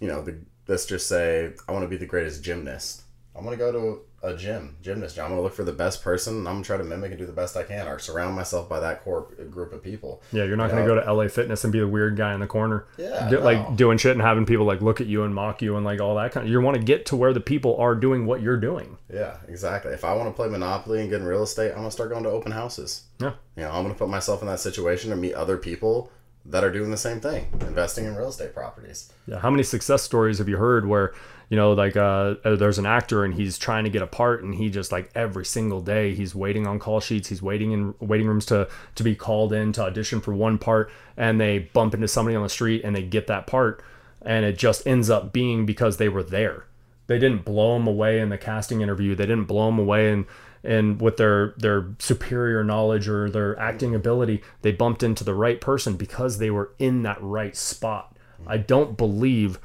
you 0.00 0.08
know, 0.08 0.22
the 0.22 0.36
let's 0.70 0.86
just 0.86 1.06
say 1.08 1.52
I 1.68 1.72
want 1.72 1.84
to 1.84 1.88
be 1.88 1.96
the 1.96 2.06
greatest 2.06 2.42
gymnast. 2.42 3.02
I'm 3.36 3.44
gonna 3.44 3.56
go 3.56 3.70
to 3.72 4.00
a 4.22 4.36
gym, 4.36 4.76
gymnast. 4.82 5.18
I'm 5.18 5.30
gonna 5.30 5.40
look 5.40 5.54
for 5.54 5.64
the 5.64 5.72
best 5.72 6.02
person. 6.02 6.38
and 6.38 6.48
I'm 6.48 6.56
gonna 6.56 6.64
try 6.64 6.76
to 6.76 6.84
mimic 6.84 7.10
and 7.12 7.18
do 7.18 7.24
the 7.26 7.32
best 7.32 7.56
I 7.56 7.62
can, 7.62 7.86
or 7.88 7.98
surround 7.98 8.34
myself 8.34 8.68
by 8.68 8.80
that 8.80 9.02
core 9.02 9.28
uh, 9.40 9.44
group 9.44 9.72
of 9.72 9.82
people. 9.82 10.20
Yeah, 10.32 10.44
you're 10.44 10.56
not 10.56 10.64
You 10.64 10.70
going 10.72 10.82
to 10.84 10.88
know? 10.94 11.00
go 11.00 11.06
to 11.06 11.12
LA 11.12 11.28
Fitness 11.28 11.62
and 11.64 11.72
be 11.72 11.78
the 11.78 11.88
weird 11.88 12.16
guy 12.16 12.34
in 12.34 12.40
the 12.40 12.46
corner. 12.46 12.86
Yeah, 12.98 13.30
Do- 13.30 13.38
no. 13.38 13.44
like 13.44 13.76
doing 13.76 13.96
shit 13.98 14.12
and 14.12 14.20
having 14.20 14.44
people 14.46 14.66
like 14.66 14.82
look 14.82 15.00
at 15.00 15.06
you 15.06 15.22
and 15.22 15.34
mock 15.34 15.62
you 15.62 15.76
and 15.76 15.86
like 15.86 16.00
all 16.00 16.16
that 16.16 16.32
kind 16.32 16.44
of. 16.44 16.50
You 16.52 16.60
want 16.60 16.76
to 16.76 16.82
get 16.82 17.06
to 17.06 17.16
where 17.16 17.32
the 17.32 17.40
people 17.40 17.76
are 17.76 17.94
doing 17.94 18.26
what 18.26 18.42
you're 18.42 18.58
doing. 18.58 18.98
Yeah, 19.12 19.36
exactly. 19.48 19.92
If 19.92 20.04
I 20.04 20.12
want 20.14 20.28
to 20.28 20.34
play 20.34 20.48
Monopoly 20.48 21.00
and 21.00 21.08
get 21.08 21.20
in 21.20 21.26
real 21.26 21.44
estate, 21.44 21.70
I'm 21.70 21.78
gonna 21.78 21.90
start 21.92 22.10
going 22.10 22.24
to 22.24 22.30
open 22.30 22.52
houses. 22.52 23.04
Yeah. 23.20 23.32
You 23.56 23.62
know, 23.62 23.70
I'm 23.70 23.82
gonna 23.84 23.94
put 23.94 24.08
myself 24.10 24.42
in 24.42 24.48
that 24.48 24.60
situation 24.60 25.12
and 25.12 25.20
meet 25.20 25.34
other 25.34 25.56
people 25.56 26.10
that 26.46 26.64
are 26.64 26.72
doing 26.72 26.90
the 26.90 26.96
same 26.96 27.20
thing, 27.20 27.48
investing 27.60 28.06
in 28.06 28.16
real 28.16 28.28
estate 28.28 28.54
properties. 28.54 29.12
Yeah, 29.26 29.38
how 29.38 29.50
many 29.50 29.62
success 29.62 30.02
stories 30.02 30.38
have 30.38 30.48
you 30.48 30.56
heard 30.56 30.86
where 30.86 31.12
you 31.50 31.56
know 31.56 31.72
like 31.72 31.96
uh, 31.96 32.36
uh, 32.44 32.56
there's 32.56 32.78
an 32.78 32.86
actor 32.86 33.24
and 33.24 33.34
he's 33.34 33.58
trying 33.58 33.84
to 33.84 33.90
get 33.90 34.00
a 34.00 34.06
part 34.06 34.42
and 34.42 34.54
he 34.54 34.70
just 34.70 34.90
like 34.90 35.10
every 35.14 35.44
single 35.44 35.80
day 35.80 36.14
he's 36.14 36.34
waiting 36.34 36.66
on 36.66 36.78
call 36.78 37.00
sheets 37.00 37.28
he's 37.28 37.42
waiting 37.42 37.72
in 37.72 37.94
waiting 38.00 38.26
rooms 38.26 38.46
to 38.46 38.68
to 38.94 39.02
be 39.02 39.14
called 39.14 39.52
in 39.52 39.72
to 39.72 39.82
audition 39.82 40.20
for 40.20 40.32
one 40.32 40.56
part 40.56 40.90
and 41.16 41.40
they 41.40 41.58
bump 41.58 41.92
into 41.92 42.08
somebody 42.08 42.36
on 42.36 42.42
the 42.42 42.48
street 42.48 42.82
and 42.84 42.96
they 42.96 43.02
get 43.02 43.26
that 43.26 43.46
part 43.46 43.82
and 44.22 44.44
it 44.44 44.56
just 44.56 44.86
ends 44.86 45.10
up 45.10 45.32
being 45.32 45.66
because 45.66 45.96
they 45.98 46.08
were 46.08 46.22
there 46.22 46.64
they 47.08 47.18
didn't 47.18 47.44
blow 47.44 47.76
him 47.76 47.86
away 47.86 48.20
in 48.20 48.28
the 48.28 48.38
casting 48.38 48.80
interview 48.80 49.14
they 49.14 49.26
didn't 49.26 49.44
blow 49.44 49.68
him 49.68 49.78
away 49.78 50.12
and 50.12 50.24
and 50.62 51.00
with 51.00 51.16
their 51.16 51.54
their 51.56 51.94
superior 51.98 52.62
knowledge 52.62 53.08
or 53.08 53.30
their 53.30 53.58
acting 53.58 53.94
ability 53.94 54.42
they 54.62 54.72
bumped 54.72 55.02
into 55.02 55.24
the 55.24 55.34
right 55.34 55.60
person 55.60 55.96
because 55.96 56.38
they 56.38 56.50
were 56.50 56.72
in 56.78 57.02
that 57.02 57.18
right 57.20 57.56
spot 57.56 58.14
i 58.46 58.56
don't 58.56 58.96
believe 58.96 59.58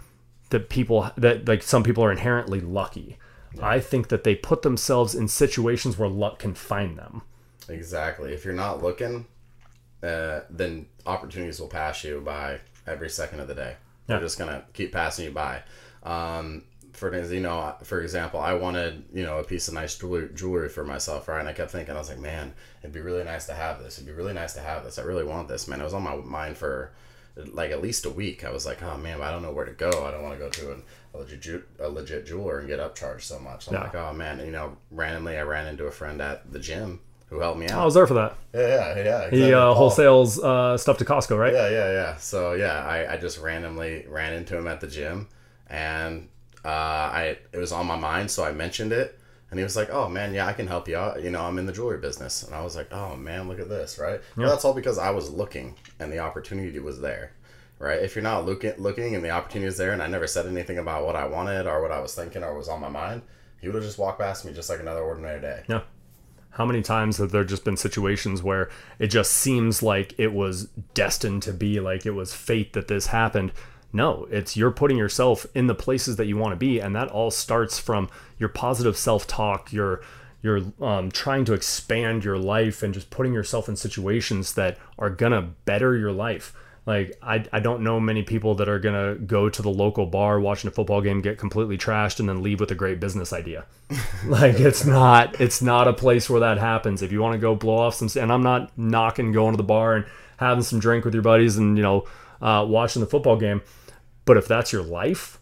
that 0.52 0.70
people 0.70 1.12
that 1.18 1.48
like 1.48 1.62
some 1.62 1.84
people 1.84 2.04
are 2.04 2.12
inherently 2.12 2.62
lucky 2.62 3.18
i 3.62 3.80
think 3.80 4.08
that 4.08 4.24
they 4.24 4.36
put 4.36 4.62
themselves 4.62 5.14
in 5.14 5.28
situations 5.28 5.98
where 5.98 6.10
luck 6.10 6.40
can 6.40 6.54
find 6.54 6.98
them 6.98 7.22
Exactly. 7.70 8.34
If 8.34 8.46
you're 8.46 8.54
not 8.54 8.84
looking, 8.84 9.26
uh, 10.04 10.42
then 10.50 10.88
opportunities 11.06 11.60
will 11.60 11.68
pass 11.68 12.04
you 12.04 12.22
by 12.22 12.60
every 12.86 13.10
second 13.10 13.40
of 13.40 13.48
the 13.48 13.56
day. 13.56 13.76
They're 14.08 14.20
just 14.20 14.38
gonna 14.38 14.66
keep 14.74 14.92
passing 14.92 15.26
you 15.26 15.32
by. 15.32 15.64
Um, 16.04 16.64
for 16.96 17.14
you 17.34 17.40
know, 17.42 17.76
for 17.84 18.02
example, 18.02 18.40
I 18.40 18.54
wanted 18.54 19.04
you 19.14 19.24
know 19.24 19.38
a 19.40 19.44
piece 19.44 19.68
of 19.68 19.74
nice 19.74 19.98
jewelry, 19.98 20.30
jewelry 20.34 20.70
for 20.70 20.84
myself, 20.84 21.28
right? 21.28 21.40
And 21.40 21.48
I 21.50 21.54
kept 21.54 21.72
thinking, 21.72 21.96
I 21.96 22.00
was 22.00 22.10
like, 22.10 22.20
man, 22.20 22.54
it'd 22.82 22.94
be 22.94 23.02
really 23.02 23.24
nice 23.24 23.46
to 23.48 23.54
have 23.54 23.80
this. 23.84 23.98
It'd 23.98 24.08
be 24.08 24.14
really 24.14 24.34
nice 24.34 24.54
to 24.54 24.62
have 24.62 24.84
this. 24.84 24.98
I 24.98 25.04
really 25.04 25.24
want 25.24 25.48
this, 25.48 25.68
man. 25.68 25.82
It 25.82 25.84
was 25.84 25.94
on 25.94 26.04
my 26.04 26.16
mind 26.16 26.58
for 26.58 26.92
like 27.54 27.72
at 27.72 27.82
least 27.82 28.06
a 28.06 28.10
week. 28.10 28.46
I 28.46 28.52
was 28.52 28.66
like, 28.66 28.82
oh 28.82 28.98
man, 28.98 29.18
but 29.20 29.28
I 29.28 29.32
don't 29.32 29.42
know 29.42 29.52
where 29.52 29.66
to 29.66 29.74
go. 29.74 29.90
I 30.06 30.12
don't 30.12 30.24
want 30.24 30.36
to 30.38 30.40
go 30.40 30.50
to 30.50 30.72
an, 30.74 30.84
a 31.14 31.18
legit 31.20 31.42
ju- 31.42 31.64
a 31.80 31.90
legit 31.90 32.26
jeweler 32.26 32.60
and 32.60 32.68
get 32.68 32.80
upcharged 32.80 33.22
so 33.24 33.40
much. 33.40 33.68
I'm 33.68 33.74
Yeah. 33.74 33.82
like, 33.82 33.96
oh 33.96 34.14
man, 34.14 34.40
you 34.40 34.52
know, 34.52 34.78
randomly 34.92 35.38
I 35.38 35.42
ran 35.44 35.68
into 35.68 35.86
a 35.86 35.92
friend 35.92 36.22
at 36.22 36.52
the 36.52 36.60
gym 36.60 37.02
who 37.30 37.40
helped 37.40 37.58
me 37.60 37.68
out. 37.68 37.82
i 37.82 37.84
was 37.84 37.96
there 37.96 38.06
for 38.06 38.14
that 38.14 38.36
Yeah, 38.54 38.96
yeah, 38.96 39.04
yeah. 39.04 39.30
he 39.32 39.52
uh, 39.52 39.74
wholesales 39.74 40.42
uh, 40.44 40.78
stuff 40.78 41.00
to 41.00 41.06
costco 41.06 41.38
right 41.38 41.54
Yeah, 41.54 41.70
yeah, 41.70 41.92
yeah. 41.92 42.16
So 42.18 42.54
yeah, 42.54 42.86
I, 42.86 43.14
I 43.14 43.18
just 43.18 43.40
randomly 43.40 44.06
ran 44.08 44.34
into 44.34 44.56
him 44.56 44.68
at 44.68 44.80
the 44.80 44.88
gym, 44.88 45.28
and 45.68 46.30
uh, 46.66 46.68
I 46.68 47.38
it 47.52 47.58
was 47.58 47.72
on 47.72 47.86
my 47.86 47.96
mind, 47.96 48.32
so 48.32 48.44
I 48.44 48.52
mentioned 48.52 48.92
it, 48.92 49.20
and 49.52 49.60
he 49.60 49.64
was 49.64 49.76
like, 49.76 49.92
"Oh 49.92 50.10
man, 50.10 50.34
yeah, 50.34 50.48
I 50.48 50.54
can 50.54 50.68
help 50.68 50.88
you 50.88 50.98
out. 50.98 51.22
You 51.22 51.30
know, 51.30 51.42
I'm 51.42 51.60
in 51.60 51.68
the 51.68 51.72
jewelry 51.72 52.00
business." 52.00 52.44
And 52.44 52.56
I 52.56 52.64
was 52.64 52.76
like, 52.76 52.92
"Oh 52.92 53.16
man, 53.16 53.48
look 53.48 53.60
at 53.60 53.70
this, 53.70 54.00
right?" 54.00 54.20
Well, 54.36 54.50
that's 54.50 54.66
all 54.66 54.74
because 54.74 54.98
I 54.98 55.12
was 55.12 55.30
looking, 55.30 55.76
and 56.00 56.12
the 56.12 56.20
opportunity 56.20 56.80
was 56.80 57.00
there. 57.00 57.34
Right? 57.78 58.02
If 58.02 58.16
you're 58.16 58.24
not 58.24 58.46
looking, 58.46 58.74
looking, 58.78 59.16
and 59.16 59.24
the 59.24 59.30
opportunity 59.30 59.68
is 59.68 59.78
there, 59.78 59.92
and 59.92 60.02
I 60.02 60.08
never 60.08 60.28
said 60.28 60.48
anything 60.48 60.78
about 60.78 61.06
what 61.06 61.16
I 61.16 61.28
wanted 61.28 61.68
or 61.68 61.82
what 61.82 61.92
I 61.92 62.00
was 62.00 62.16
thinking 62.16 62.42
or 62.44 62.58
was 62.58 62.70
on 62.70 62.80
my 62.80 62.90
mind, 62.90 63.22
he 63.60 63.68
would 63.68 63.76
have 63.76 63.84
just 63.84 64.00
walked 64.00 64.20
past 64.20 64.46
me 64.46 64.54
just 64.54 64.70
like 64.70 64.80
another 64.80 65.02
ordinary 65.02 65.42
day. 65.42 65.64
Yeah. 65.68 65.82
How 66.52 66.66
many 66.66 66.82
times 66.82 67.18
have 67.18 67.32
there 67.32 67.44
just 67.44 67.66
been 67.66 67.76
situations 67.76 68.42
where 68.42 68.70
it 68.98 69.08
just 69.08 69.34
seems 69.34 69.84
like 69.84 70.16
it 70.18 70.32
was 70.32 70.70
destined 70.94 71.44
to 71.44 71.52
be, 71.52 71.82
like 71.82 72.06
it 72.06 72.12
was 72.12 72.34
fate 72.34 72.72
that 72.74 72.88
this 72.88 73.08
happened? 73.08 73.52
No, 73.96 74.28
it's 74.30 74.58
you're 74.58 74.72
putting 74.72 74.98
yourself 74.98 75.46
in 75.56 75.68
the 75.68 75.74
places 75.74 76.18
that 76.18 76.26
you 76.26 76.36
want 76.36 76.52
to 76.52 76.58
be, 76.58 76.80
and 76.80 76.94
that 76.96 77.08
all 77.10 77.32
starts 77.32 77.80
from 77.80 78.10
your 78.38 78.50
positive 78.50 78.98
self-talk, 78.98 79.72
your 79.72 80.02
you're 80.42 80.62
um, 80.80 81.10
trying 81.10 81.44
to 81.46 81.54
expand 81.54 82.24
your 82.24 82.38
life 82.38 82.84
and 82.84 82.94
just 82.94 83.10
putting 83.10 83.34
yourself 83.34 83.68
in 83.68 83.76
situations 83.76 84.54
that 84.54 84.78
are 85.00 85.10
gonna 85.10 85.42
better 85.64 85.98
your 85.98 86.12
life. 86.12 86.54
Like 86.86 87.18
I, 87.24 87.46
I 87.52 87.62
don't 87.62 87.82
know 87.82 88.00
many 88.00 88.22
people 88.22 88.54
that 88.56 88.70
are 88.70 88.78
gonna 88.78 89.16
go 89.16 89.50
to 89.50 89.62
the 89.62 89.72
local 89.72 90.06
bar 90.06 90.40
watching 90.40 90.68
a 90.68 90.72
football 90.72 91.02
game, 91.02 91.22
get 91.22 91.40
completely 91.40 91.78
trashed, 91.78 92.20
and 92.20 92.30
then 92.30 92.44
leave 92.44 92.60
with 92.60 92.70
a 92.70 92.76
great 92.76 93.00
business 93.00 93.32
idea. 93.32 93.66
like 94.28 94.60
it's 94.60 94.86
not 94.86 95.40
it's 95.40 95.62
not 95.62 95.88
a 95.88 95.94
place 95.94 96.30
where 96.30 96.42
that 96.42 96.58
happens. 96.58 97.02
If 97.02 97.14
you 97.14 97.22
want 97.22 97.34
to 97.34 97.40
go 97.40 97.56
blow 97.56 97.78
off 97.78 97.96
some, 97.96 98.10
and 98.22 98.32
I'm 98.32 98.44
not 98.44 98.78
knocking 98.78 99.32
going 99.32 99.54
to 99.54 99.58
the 99.58 99.64
bar 99.64 99.96
and 99.96 100.06
having 100.38 100.64
some 100.64 100.80
drink 100.80 101.06
with 101.06 101.14
your 101.14 101.24
buddies 101.24 101.58
and 101.58 101.78
you 101.78 101.84
know 101.84 102.06
uh, 102.42 102.66
watching 102.68 103.00
the 103.00 103.08
football 103.08 103.38
game, 103.38 103.62
but 104.26 104.38
if 104.38 104.48
that's 104.48 104.72
your 104.74 104.84
life, 104.84 105.40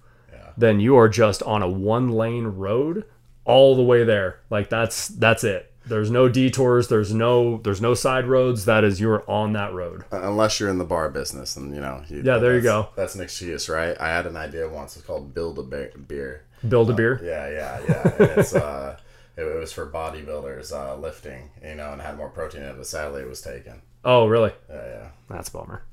then 0.57 0.79
you 0.79 0.95
are 0.97 1.09
just 1.09 1.41
on 1.43 1.63
a 1.63 1.69
one 1.69 2.09
lane 2.11 2.45
road 2.45 3.05
all 3.45 3.75
the 3.75 3.81
way 3.83 4.03
there. 4.03 4.39
Like 4.49 4.69
that's 4.69 5.07
that's 5.07 5.43
it. 5.43 5.69
There's 5.85 6.11
no 6.11 6.29
detours. 6.29 6.87
There's 6.87 7.13
no 7.13 7.57
there's 7.57 7.81
no 7.81 7.93
side 7.95 8.25
roads. 8.27 8.65
That 8.65 8.83
is 8.83 9.01
you're 9.01 9.29
on 9.29 9.53
that 9.53 9.73
road. 9.73 10.05
unless 10.11 10.59
you're 10.59 10.69
in 10.69 10.77
the 10.77 10.85
bar 10.85 11.09
business 11.09 11.57
and 11.57 11.73
you 11.73 11.81
know 11.81 12.03
you, 12.07 12.21
Yeah, 12.23 12.37
there 12.37 12.55
you 12.55 12.61
go. 12.61 12.89
that's 12.95 13.15
an 13.15 13.21
excuse 13.21 13.67
right 13.67 13.99
i 13.99 14.07
had 14.09 14.25
an 14.27 14.37
idea 14.37 14.69
once 14.69 14.95
it's 14.95 15.05
called 15.05 15.33
build 15.33 15.57
a 15.59 15.63
beer 15.63 16.43
Build 16.67 16.89
a 16.89 16.93
beer. 16.93 17.19
yeah 17.23 17.49
yeah 17.49 17.81
yeah 17.89 18.13
and 18.29 18.39
it's 18.39 18.55
uh 18.55 18.97
it, 19.35 19.41
it 19.43 19.59
was 19.59 19.73
for 19.73 19.89
bodybuilders 19.89 20.71
uh 20.71 20.95
lifting 20.95 21.49
you 21.61 21.75
know 21.75 21.91
and 21.91 22.01
had 22.01 22.15
more 22.15 22.29
protein 22.29 22.61
in 22.61 22.69
it 22.69 22.77
but 22.77 22.85
sadly 22.87 23.21
it 23.23 23.27
was 23.27 23.41
taken 23.41 23.81
Oh 24.05 24.27
really? 24.27 24.51
yeah 24.69 24.85
yeah 24.85 25.07
That's 25.29 25.49
a 25.49 25.51
bummer. 25.53 25.83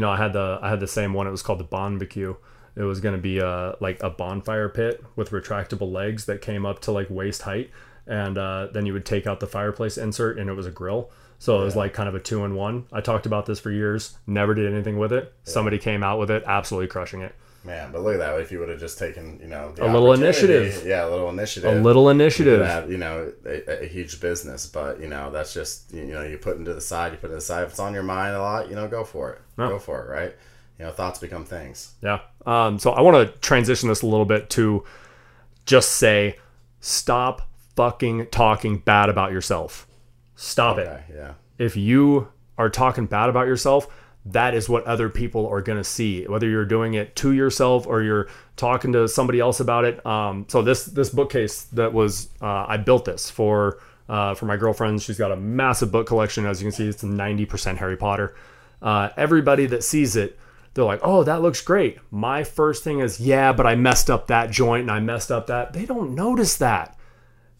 You 0.00 0.06
know, 0.06 0.12
I 0.12 0.16
had 0.16 0.32
the 0.32 0.58
I 0.62 0.70
had 0.70 0.80
the 0.80 0.86
same 0.86 1.12
one. 1.12 1.26
It 1.26 1.30
was 1.30 1.42
called 1.42 1.60
the 1.60 1.64
Bonbecue. 1.64 2.34
It 2.74 2.84
was 2.84 3.00
gonna 3.00 3.18
be 3.18 3.36
a 3.36 3.76
like 3.80 4.02
a 4.02 4.08
bonfire 4.08 4.70
pit 4.70 5.04
with 5.14 5.28
retractable 5.28 5.92
legs 5.92 6.24
that 6.24 6.40
came 6.40 6.64
up 6.64 6.80
to 6.80 6.90
like 6.90 7.08
waist 7.10 7.42
height, 7.42 7.70
and 8.06 8.38
uh, 8.38 8.68
then 8.72 8.86
you 8.86 8.94
would 8.94 9.04
take 9.04 9.26
out 9.26 9.40
the 9.40 9.46
fireplace 9.46 9.98
insert, 9.98 10.38
and 10.38 10.48
it 10.48 10.54
was 10.54 10.66
a 10.66 10.70
grill. 10.70 11.10
So 11.38 11.60
it 11.60 11.64
was 11.66 11.76
like 11.76 11.92
kind 11.92 12.08
of 12.08 12.14
a 12.14 12.18
two 12.18 12.46
in 12.46 12.54
one. 12.54 12.86
I 12.90 13.02
talked 13.02 13.26
about 13.26 13.44
this 13.44 13.60
for 13.60 13.70
years. 13.70 14.16
Never 14.26 14.54
did 14.54 14.72
anything 14.72 14.98
with 14.98 15.12
it. 15.12 15.34
Somebody 15.42 15.76
came 15.76 16.02
out 16.02 16.18
with 16.18 16.30
it, 16.30 16.44
absolutely 16.46 16.88
crushing 16.88 17.20
it. 17.20 17.34
Man 17.64 17.92
but 17.92 18.00
look 18.02 18.14
at 18.14 18.18
that 18.18 18.40
if 18.40 18.50
you 18.50 18.58
would 18.58 18.68
have 18.70 18.80
just 18.80 18.98
taken 18.98 19.38
you 19.42 19.46
know 19.48 19.72
the 19.72 19.84
A 19.84 19.88
little 19.92 20.12
initiative. 20.12 20.82
yeah 20.86 21.06
a 21.06 21.10
little 21.10 21.28
initiative 21.28 21.70
A 21.78 21.80
little 21.80 22.08
initiative. 22.08 22.60
could 22.60 22.66
have 22.66 22.90
you 22.90 22.96
know 22.98 23.30
a, 23.44 23.82
a 23.84 23.86
huge 23.86 24.20
business 24.20 24.66
but 24.66 24.98
you 25.00 25.08
know 25.08 25.30
that's 25.30 25.52
just 25.52 25.92
you 25.92 26.04
know 26.06 26.22
you 26.22 26.38
put 26.38 26.56
into 26.56 26.72
the 26.72 26.80
side 26.80 27.12
you 27.12 27.18
put 27.18 27.30
it 27.30 27.36
aside 27.36 27.64
if 27.64 27.70
it's 27.70 27.78
on 27.80 27.92
your 27.92 28.02
mind 28.02 28.34
a 28.34 28.40
lot 28.40 28.68
you 28.70 28.74
know 28.74 28.88
go 28.88 29.04
for 29.04 29.32
it 29.32 29.42
Yeah. 29.58 29.68
go 29.68 29.78
for 29.78 30.02
it 30.02 30.08
right 30.10 30.34
you 30.78 30.84
know 30.86 30.90
thoughts 30.92 31.18
become 31.18 31.44
things 31.44 31.92
Yeah. 32.02 32.20
Um, 32.46 32.78
so 32.78 32.92
I 32.92 33.02
want 33.02 33.16
to 33.30 33.38
transition 33.40 33.90
this 33.90 34.00
a 34.00 34.06
little 34.06 34.24
bit 34.24 34.48
to 34.50 34.82
just 35.66 35.90
say, 35.96 36.38
stop 36.80 37.42
fucking 37.76 38.28
talking 38.30 38.78
bad 38.78 39.10
about 39.10 39.30
yourself. 39.32 39.86
Stop 40.36 40.78
it. 40.78 41.02
yeah 41.14 41.34
If 41.58 41.76
you 41.76 42.28
are 42.56 42.70
talking 42.70 43.04
bad 43.06 43.28
about 43.28 43.46
yourself, 43.46 43.86
that 44.26 44.54
is 44.54 44.68
what 44.68 44.84
other 44.84 45.08
people 45.08 45.46
are 45.48 45.62
going 45.62 45.78
to 45.78 45.84
see. 45.84 46.24
Whether 46.26 46.48
you're 46.48 46.66
doing 46.66 46.94
it 46.94 47.16
to 47.16 47.32
yourself 47.32 47.86
or 47.86 48.02
you're 48.02 48.28
talking 48.56 48.92
to 48.92 49.08
somebody 49.08 49.40
else 49.40 49.60
about 49.60 49.84
it. 49.84 50.04
Um, 50.04 50.46
so 50.48 50.62
this 50.62 50.84
this 50.84 51.10
bookcase 51.10 51.64
that 51.72 51.92
was 51.92 52.28
uh, 52.42 52.66
I 52.68 52.76
built 52.76 53.06
this 53.06 53.30
for 53.30 53.78
uh, 54.08 54.34
for 54.34 54.46
my 54.46 54.56
girlfriend. 54.56 55.00
She's 55.02 55.18
got 55.18 55.32
a 55.32 55.36
massive 55.36 55.90
book 55.90 56.06
collection. 56.06 56.44
As 56.44 56.60
you 56.60 56.66
can 56.66 56.72
see, 56.72 56.88
it's 56.88 57.02
90% 57.02 57.76
Harry 57.78 57.96
Potter. 57.96 58.34
Uh, 58.82 59.10
everybody 59.16 59.66
that 59.66 59.84
sees 59.84 60.16
it, 60.16 60.38
they're 60.74 60.84
like, 60.84 61.00
"Oh, 61.02 61.24
that 61.24 61.42
looks 61.42 61.62
great." 61.62 61.98
My 62.10 62.44
first 62.44 62.84
thing 62.84 63.00
is, 63.00 63.20
"Yeah, 63.20 63.52
but 63.52 63.66
I 63.66 63.74
messed 63.74 64.10
up 64.10 64.26
that 64.26 64.50
joint 64.50 64.82
and 64.82 64.90
I 64.90 65.00
messed 65.00 65.30
up 65.32 65.46
that." 65.46 65.72
They 65.72 65.86
don't 65.86 66.14
notice 66.14 66.56
that. 66.58 66.98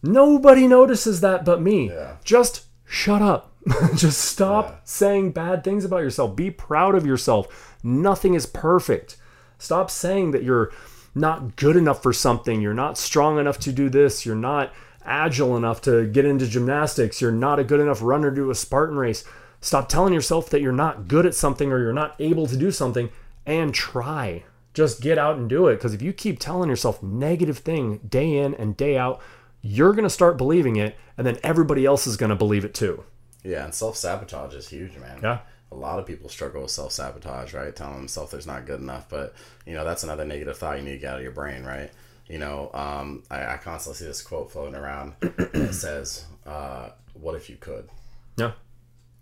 Nobody 0.03 0.67
notices 0.67 1.21
that 1.21 1.45
but 1.45 1.61
me. 1.61 1.89
Yeah. 1.89 2.17
Just 2.23 2.65
shut 2.85 3.21
up. 3.21 3.50
Just 3.95 4.19
stop 4.21 4.81
saying 4.87 5.31
bad 5.31 5.63
things 5.63 5.85
about 5.85 5.99
yourself. 5.99 6.35
Be 6.35 6.49
proud 6.49 6.95
of 6.95 7.05
yourself. 7.05 7.77
Nothing 7.83 8.33
is 8.33 8.45
perfect. 8.45 9.17
Stop 9.57 9.91
saying 9.91 10.31
that 10.31 10.43
you're 10.43 10.71
not 11.13 11.55
good 11.55 11.75
enough 11.75 12.01
for 12.01 12.13
something. 12.13 12.61
You're 12.61 12.73
not 12.73 12.97
strong 12.97 13.37
enough 13.37 13.59
to 13.59 13.71
do 13.71 13.89
this. 13.89 14.25
You're 14.25 14.35
not 14.35 14.73
agile 15.03 15.57
enough 15.57 15.81
to 15.81 16.07
get 16.07 16.25
into 16.25 16.47
gymnastics. 16.47 17.21
You're 17.21 17.31
not 17.31 17.59
a 17.59 17.63
good 17.63 17.79
enough 17.79 18.01
runner 18.01 18.29
to 18.29 18.35
do 18.35 18.49
a 18.49 18.55
Spartan 18.55 18.97
race. 18.97 19.23
Stop 19.59 19.89
telling 19.89 20.13
yourself 20.13 20.49
that 20.49 20.61
you're 20.61 20.71
not 20.71 21.07
good 21.07 21.25
at 21.25 21.35
something 21.35 21.71
or 21.71 21.79
you're 21.79 21.93
not 21.93 22.15
able 22.19 22.47
to 22.47 22.57
do 22.57 22.71
something 22.71 23.09
and 23.45 23.73
try. 23.73 24.43
Just 24.73 25.01
get 25.01 25.17
out 25.17 25.37
and 25.37 25.49
do 25.49 25.67
it. 25.67 25.75
Because 25.75 25.93
if 25.93 26.01
you 26.01 26.13
keep 26.13 26.39
telling 26.39 26.69
yourself 26.69 27.03
negative 27.03 27.59
thing 27.59 27.99
day 28.09 28.37
in 28.37 28.55
and 28.55 28.75
day 28.75 28.97
out, 28.97 29.21
you're 29.61 29.93
going 29.93 30.03
to 30.03 30.09
start 30.09 30.37
believing 30.37 30.75
it, 30.77 30.97
and 31.17 31.27
then 31.27 31.37
everybody 31.43 31.85
else 31.85 32.07
is 32.07 32.17
going 32.17 32.31
to 32.31 32.35
believe 32.35 32.65
it 32.65 32.73
too. 32.73 33.03
Yeah, 33.43 33.65
and 33.65 33.73
self 33.73 33.95
sabotage 33.97 34.53
is 34.53 34.69
huge, 34.69 34.97
man. 34.97 35.19
Yeah. 35.21 35.39
A 35.71 35.75
lot 35.75 35.99
of 35.99 36.05
people 36.05 36.29
struggle 36.29 36.63
with 36.63 36.71
self 36.71 36.91
sabotage, 36.91 37.53
right? 37.53 37.75
Telling 37.75 37.95
themselves 37.95 38.31
there's 38.31 38.47
not 38.47 38.65
good 38.65 38.79
enough, 38.81 39.07
but 39.09 39.33
you 39.65 39.73
know 39.73 39.83
that's 39.83 40.03
another 40.03 40.25
negative 40.25 40.57
thought 40.57 40.77
you 40.77 40.83
need 40.83 40.93
to 40.93 40.97
get 40.97 41.11
out 41.11 41.17
of 41.17 41.23
your 41.23 41.31
brain, 41.31 41.63
right? 41.63 41.91
You 42.27 42.39
know, 42.39 42.69
um, 42.73 43.23
I, 43.29 43.53
I 43.53 43.57
constantly 43.57 43.99
see 43.99 44.05
this 44.05 44.21
quote 44.21 44.51
floating 44.51 44.75
around 44.75 45.13
that 45.19 45.73
says, 45.73 46.25
uh, 46.45 46.89
"What 47.13 47.35
if 47.35 47.49
you 47.49 47.57
could? 47.57 47.89
Yeah. 48.37 48.51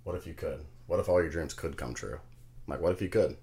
What 0.03 0.15
if 0.15 0.25
you 0.25 0.33
could? 0.33 0.65
What 0.87 0.99
if 0.99 1.07
all 1.07 1.21
your 1.21 1.29
dreams 1.29 1.53
could 1.53 1.77
come 1.77 1.93
true? 1.93 2.19
Like, 2.67 2.81
what 2.81 2.91
if 2.91 3.01
you 3.01 3.09
could? 3.09 3.37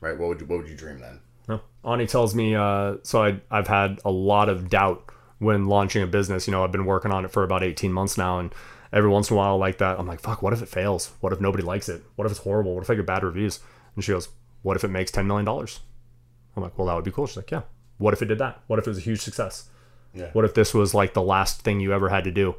Right? 0.00 0.18
What 0.18 0.28
would 0.28 0.40
you 0.40 0.46
What 0.46 0.58
would 0.58 0.68
you 0.68 0.76
dream 0.76 0.98
then? 0.98 1.20
No. 1.48 1.60
Ani 1.84 2.06
tells 2.06 2.34
me, 2.34 2.54
uh, 2.54 2.96
so 3.02 3.22
I, 3.22 3.40
I've 3.50 3.68
had 3.68 4.00
a 4.04 4.10
lot 4.10 4.48
of 4.48 4.68
doubt 4.68 5.10
when 5.38 5.66
launching 5.66 6.02
a 6.02 6.06
business. 6.06 6.46
You 6.46 6.52
know, 6.52 6.64
I've 6.64 6.72
been 6.72 6.86
working 6.86 7.12
on 7.12 7.24
it 7.24 7.30
for 7.30 7.42
about 7.44 7.62
18 7.62 7.92
months 7.92 8.18
now. 8.18 8.38
And 8.38 8.54
every 8.92 9.10
once 9.10 9.30
in 9.30 9.34
a 9.34 9.38
while, 9.38 9.58
like 9.58 9.78
that, 9.78 9.98
I'm 9.98 10.06
like, 10.06 10.20
fuck, 10.20 10.42
what 10.42 10.52
if 10.52 10.62
it 10.62 10.68
fails? 10.68 11.12
What 11.20 11.32
if 11.32 11.40
nobody 11.40 11.62
likes 11.62 11.88
it? 11.88 12.02
What 12.16 12.24
if 12.26 12.30
it's 12.32 12.40
horrible? 12.40 12.74
What 12.74 12.84
if 12.84 12.90
I 12.90 12.94
get 12.94 13.06
bad 13.06 13.22
reviews? 13.22 13.60
And 13.94 14.04
she 14.04 14.12
goes, 14.12 14.28
what 14.62 14.76
if 14.76 14.84
it 14.84 14.88
makes 14.88 15.10
$10 15.10 15.26
million? 15.26 15.48
I'm 15.48 16.62
like, 16.62 16.76
well, 16.78 16.86
that 16.86 16.94
would 16.94 17.04
be 17.04 17.10
cool. 17.10 17.26
She's 17.26 17.36
like, 17.36 17.50
yeah. 17.50 17.62
What 17.98 18.14
if 18.14 18.22
it 18.22 18.26
did 18.26 18.38
that? 18.38 18.60
What 18.66 18.78
if 18.78 18.86
it 18.86 18.90
was 18.90 18.98
a 18.98 19.02
huge 19.02 19.20
success? 19.20 19.68
Yeah. 20.14 20.30
What 20.32 20.44
if 20.44 20.54
this 20.54 20.74
was 20.74 20.94
like 20.94 21.14
the 21.14 21.22
last 21.22 21.62
thing 21.62 21.80
you 21.80 21.92
ever 21.92 22.08
had 22.08 22.24
to 22.24 22.30
do? 22.30 22.56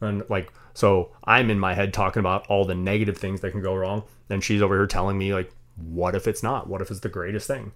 And 0.00 0.22
like, 0.28 0.52
so 0.74 1.12
I'm 1.24 1.50
in 1.50 1.58
my 1.58 1.74
head 1.74 1.92
talking 1.92 2.20
about 2.20 2.46
all 2.46 2.64
the 2.64 2.74
negative 2.74 3.18
things 3.18 3.40
that 3.40 3.50
can 3.52 3.62
go 3.62 3.74
wrong. 3.74 4.04
And 4.28 4.42
she's 4.42 4.62
over 4.62 4.76
here 4.76 4.86
telling 4.86 5.18
me, 5.18 5.34
like, 5.34 5.52
what 5.76 6.14
if 6.14 6.26
it's 6.26 6.42
not? 6.42 6.68
What 6.68 6.80
if 6.80 6.90
it's 6.90 7.00
the 7.00 7.08
greatest 7.08 7.46
thing? 7.46 7.72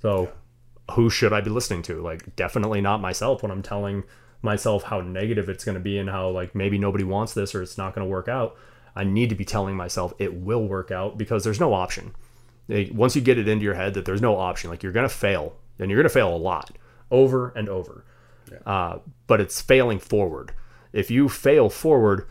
So 0.00 0.32
who 0.92 1.10
should 1.10 1.32
I 1.32 1.40
be 1.40 1.50
listening 1.50 1.82
to? 1.82 2.00
Like, 2.00 2.36
definitely 2.36 2.80
not 2.80 3.00
myself 3.00 3.42
when 3.42 3.50
I'm 3.50 3.62
telling 3.62 4.04
myself 4.42 4.84
how 4.84 5.00
negative 5.00 5.48
it's 5.48 5.64
going 5.64 5.74
to 5.74 5.80
be 5.80 5.98
and 5.98 6.08
how, 6.08 6.28
like, 6.30 6.54
maybe 6.54 6.78
nobody 6.78 7.04
wants 7.04 7.34
this 7.34 7.54
or 7.54 7.62
it's 7.62 7.78
not 7.78 7.94
going 7.94 8.06
to 8.06 8.10
work 8.10 8.28
out. 8.28 8.56
I 8.94 9.04
need 9.04 9.28
to 9.28 9.34
be 9.34 9.44
telling 9.44 9.76
myself 9.76 10.12
it 10.18 10.34
will 10.34 10.66
work 10.66 10.90
out 10.90 11.16
because 11.18 11.44
there's 11.44 11.60
no 11.60 11.74
option. 11.74 12.14
Once 12.68 13.16
you 13.16 13.22
get 13.22 13.38
it 13.38 13.48
into 13.48 13.64
your 13.64 13.74
head 13.74 13.94
that 13.94 14.04
there's 14.04 14.22
no 14.22 14.36
option, 14.36 14.70
like, 14.70 14.82
you're 14.82 14.92
going 14.92 15.08
to 15.08 15.14
fail 15.14 15.56
and 15.78 15.90
you're 15.90 15.98
going 15.98 16.08
to 16.08 16.14
fail 16.14 16.34
a 16.34 16.38
lot 16.38 16.76
over 17.10 17.50
and 17.50 17.68
over. 17.68 18.04
Uh, 18.66 18.98
but 19.26 19.40
it's 19.40 19.60
failing 19.60 19.98
forward. 19.98 20.52
If 20.92 21.10
you 21.10 21.28
fail 21.28 21.68
forward, 21.68 22.26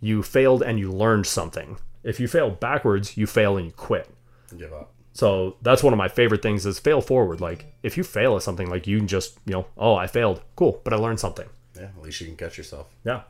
you 0.00 0.22
failed 0.22 0.62
and 0.62 0.78
you 0.78 0.90
learned 0.90 1.26
something. 1.26 1.78
If 2.02 2.20
you 2.20 2.28
fail 2.28 2.50
backwards, 2.50 3.16
you 3.16 3.26
fail 3.26 3.56
and 3.56 3.66
you 3.66 3.72
quit. 3.72 4.08
and 4.50 4.60
Give 4.60 4.72
up. 4.72 4.92
So 5.12 5.56
that's 5.62 5.82
one 5.82 5.92
of 5.92 5.96
my 5.98 6.08
favorite 6.08 6.42
things 6.42 6.66
is 6.66 6.78
fail 6.78 7.00
forward. 7.00 7.40
Like 7.40 7.74
if 7.82 7.96
you 7.96 8.02
fail 8.04 8.36
at 8.36 8.42
something, 8.42 8.68
like 8.68 8.86
you 8.86 8.98
can 8.98 9.08
just, 9.08 9.38
you 9.46 9.52
know, 9.52 9.66
oh, 9.76 9.94
I 9.94 10.06
failed. 10.06 10.42
Cool. 10.56 10.80
But 10.84 10.92
I 10.92 10.96
learned 10.96 11.20
something. 11.20 11.48
Yeah. 11.76 11.84
At 11.84 12.02
least 12.02 12.20
you 12.20 12.26
can 12.26 12.36
catch 12.36 12.58
yourself. 12.58 12.88
Yeah. 13.04 13.22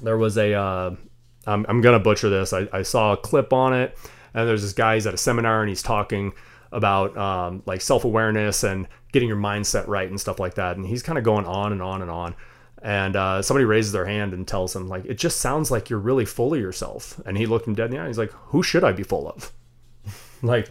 There 0.00 0.16
was 0.16 0.36
a, 0.38 0.54
uh, 0.54 0.94
I'm, 1.46 1.66
I'm 1.68 1.80
going 1.80 1.98
to 1.98 2.02
butcher 2.02 2.28
this. 2.28 2.52
I, 2.52 2.68
I 2.72 2.82
saw 2.82 3.12
a 3.12 3.16
clip 3.16 3.52
on 3.52 3.74
it 3.74 3.96
and 4.34 4.48
there's 4.48 4.62
this 4.62 4.72
guy, 4.72 4.94
he's 4.94 5.06
at 5.06 5.14
a 5.14 5.18
seminar 5.18 5.60
and 5.60 5.68
he's 5.68 5.82
talking 5.82 6.32
about 6.70 7.16
um, 7.16 7.62
like 7.66 7.80
self-awareness 7.80 8.64
and 8.64 8.88
getting 9.12 9.28
your 9.28 9.36
mindset 9.36 9.86
right 9.86 10.08
and 10.08 10.20
stuff 10.20 10.40
like 10.40 10.54
that. 10.54 10.76
And 10.76 10.86
he's 10.86 11.02
kind 11.02 11.18
of 11.18 11.24
going 11.24 11.44
on 11.44 11.72
and 11.72 11.82
on 11.82 12.02
and 12.02 12.10
on. 12.10 12.34
And 12.82 13.14
uh, 13.14 13.42
somebody 13.42 13.64
raises 13.64 13.92
their 13.92 14.06
hand 14.06 14.32
and 14.32 14.48
tells 14.48 14.74
him 14.74 14.88
like, 14.88 15.04
it 15.04 15.14
just 15.14 15.40
sounds 15.40 15.70
like 15.70 15.90
you're 15.90 15.98
really 15.98 16.24
full 16.24 16.54
of 16.54 16.60
yourself. 16.60 17.20
And 17.26 17.36
he 17.36 17.46
looked 17.46 17.66
him 17.66 17.74
dead 17.74 17.86
in 17.86 17.90
the 17.92 17.98
eye. 17.98 18.06
He's 18.06 18.18
like, 18.18 18.32
who 18.32 18.62
should 18.62 18.84
I 18.84 18.92
be 18.92 19.02
full 19.02 19.28
of? 19.28 19.52
Like, 20.42 20.68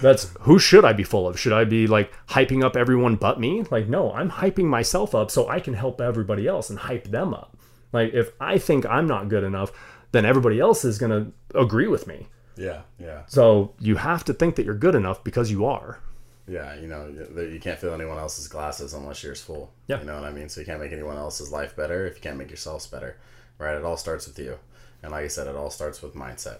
that's 0.00 0.34
who 0.40 0.58
should 0.58 0.84
I 0.84 0.92
be 0.92 1.04
full 1.04 1.28
of? 1.28 1.38
Should 1.38 1.52
I 1.52 1.64
be 1.64 1.86
like 1.86 2.12
hyping 2.26 2.64
up 2.64 2.76
everyone 2.76 3.14
but 3.14 3.38
me? 3.38 3.64
Like, 3.70 3.88
no, 3.88 4.12
I'm 4.12 4.30
hyping 4.30 4.64
myself 4.64 5.14
up 5.14 5.30
so 5.30 5.48
I 5.48 5.60
can 5.60 5.74
help 5.74 6.00
everybody 6.00 6.48
else 6.48 6.68
and 6.68 6.78
hype 6.78 7.04
them 7.04 7.32
up. 7.32 7.56
Like, 7.92 8.12
if 8.12 8.32
I 8.40 8.58
think 8.58 8.84
I'm 8.86 9.06
not 9.06 9.28
good 9.28 9.44
enough, 9.44 9.70
then 10.10 10.24
everybody 10.24 10.58
else 10.58 10.84
is 10.84 10.98
going 10.98 11.10
to 11.12 11.58
agree 11.58 11.86
with 11.86 12.06
me. 12.08 12.26
Yeah. 12.56 12.82
Yeah. 12.98 13.22
So 13.26 13.74
you 13.78 13.96
have 13.96 14.24
to 14.24 14.34
think 14.34 14.56
that 14.56 14.64
you're 14.64 14.74
good 14.74 14.96
enough 14.96 15.22
because 15.22 15.50
you 15.50 15.64
are. 15.64 16.00
Yeah, 16.46 16.74
you 16.74 16.88
know, 16.88 17.08
you 17.08 17.58
can't 17.58 17.78
fill 17.78 17.94
anyone 17.94 18.18
else's 18.18 18.48
glasses 18.48 18.92
unless 18.92 19.22
yours 19.22 19.40
full. 19.40 19.72
Yeah. 19.86 20.00
You 20.00 20.06
know 20.06 20.14
what 20.14 20.24
I 20.24 20.32
mean? 20.32 20.48
So 20.48 20.60
you 20.60 20.66
can't 20.66 20.80
make 20.80 20.92
anyone 20.92 21.16
else's 21.16 21.50
life 21.50 21.74
better 21.74 22.06
if 22.06 22.16
you 22.16 22.20
can't 22.20 22.36
make 22.36 22.50
yourselves 22.50 22.86
better. 22.86 23.16
Right? 23.58 23.76
It 23.76 23.84
all 23.84 23.96
starts 23.96 24.26
with 24.26 24.38
you. 24.38 24.58
And 25.02 25.12
like 25.12 25.24
I 25.24 25.28
said, 25.28 25.46
it 25.46 25.56
all 25.56 25.70
starts 25.70 26.02
with 26.02 26.14
mindset. 26.14 26.58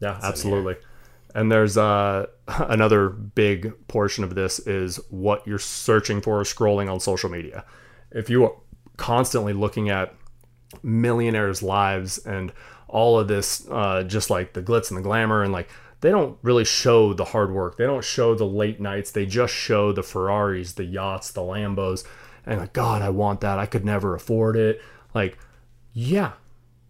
Yeah, 0.00 0.20
absolutely. 0.22 0.76
And 1.34 1.52
there's 1.52 1.76
uh, 1.76 2.26
another 2.48 3.08
big 3.08 3.72
portion 3.88 4.24
of 4.24 4.34
this 4.34 4.58
is 4.60 4.96
what 5.10 5.46
you're 5.46 5.58
searching 5.58 6.20
for 6.20 6.42
scrolling 6.42 6.90
on 6.90 7.00
social 7.00 7.30
media. 7.30 7.64
If 8.10 8.30
you 8.30 8.44
are 8.44 8.52
constantly 8.96 9.52
looking 9.52 9.90
at 9.90 10.14
millionaires' 10.82 11.62
lives 11.62 12.18
and 12.18 12.52
all 12.88 13.18
of 13.18 13.28
this, 13.28 13.66
uh, 13.70 14.02
just 14.04 14.30
like 14.30 14.54
the 14.54 14.62
glitz 14.62 14.90
and 14.90 14.98
the 14.98 15.02
glamour, 15.02 15.42
and 15.42 15.52
like 15.52 15.68
they 16.00 16.10
don't 16.10 16.38
really 16.42 16.64
show 16.64 17.12
the 17.12 17.24
hard 17.24 17.52
work. 17.52 17.76
They 17.76 17.84
don't 17.84 18.04
show 18.04 18.34
the 18.34 18.46
late 18.46 18.80
nights. 18.80 19.10
They 19.10 19.26
just 19.26 19.52
show 19.52 19.92
the 19.92 20.02
Ferraris, 20.02 20.72
the 20.72 20.84
yachts, 20.84 21.32
the 21.32 21.40
Lambos. 21.40 22.04
And 22.46 22.60
like, 22.60 22.72
God, 22.72 23.02
I 23.02 23.10
want 23.10 23.40
that. 23.40 23.58
I 23.58 23.66
could 23.66 23.84
never 23.84 24.14
afford 24.14 24.56
it. 24.56 24.80
Like, 25.12 25.38
yeah, 25.92 26.32